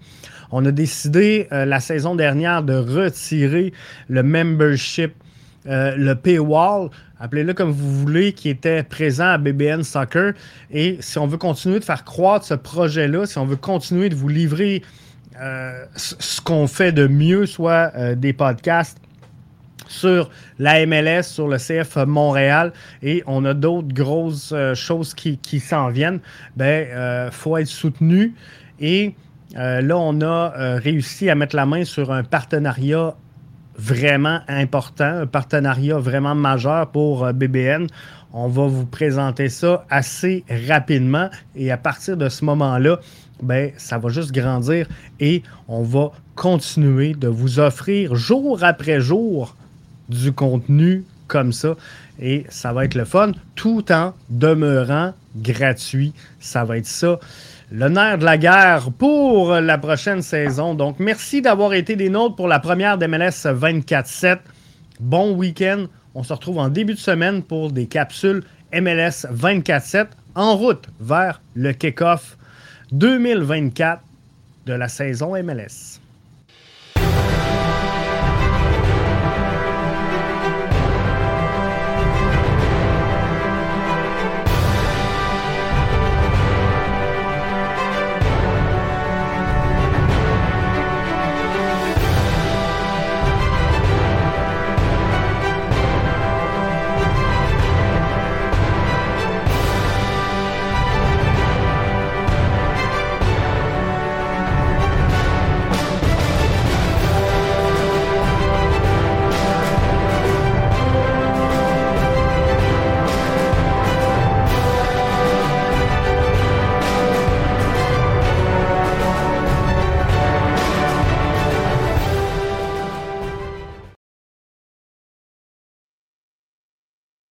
[0.52, 3.72] On a décidé euh, la saison dernière de retirer
[4.08, 5.12] le membership,
[5.66, 6.90] euh, le paywall,
[7.20, 10.32] appelez-le comme vous voulez, qui était présent à BBN Soccer.
[10.70, 14.16] Et si on veut continuer de faire croître ce projet-là, si on veut continuer de
[14.16, 14.82] vous livrer
[15.40, 18.98] euh, ce qu'on fait de mieux, soit des podcasts,
[19.86, 20.30] sur
[20.60, 22.72] la MLS, sur le CF Montréal,
[23.02, 26.20] et on a d'autres grosses choses qui, qui s'en viennent,
[26.56, 28.34] ben, faut être soutenu.
[28.78, 29.14] Et
[29.56, 33.14] euh, là, on a euh, réussi à mettre la main sur un partenariat
[33.76, 37.86] vraiment important, un partenariat vraiment majeur pour euh, BBN.
[38.32, 43.00] On va vous présenter ça assez rapidement et à partir de ce moment-là,
[43.42, 44.86] ben, ça va juste grandir
[45.18, 49.56] et on va continuer de vous offrir jour après jour
[50.08, 51.74] du contenu comme ça
[52.20, 56.12] et ça va être le fun tout en demeurant gratuit.
[56.38, 57.18] Ça va être ça
[57.72, 60.74] le nerf de la guerre pour la prochaine saison.
[60.74, 64.38] Donc, merci d'avoir été des nôtres pour la première d'MLS 24-7.
[64.98, 65.86] Bon week-end.
[66.14, 68.42] On se retrouve en début de semaine pour des capsules
[68.72, 72.36] MLS 24-7 en route vers le kick-off
[72.90, 74.02] 2024
[74.66, 75.99] de la saison MLS.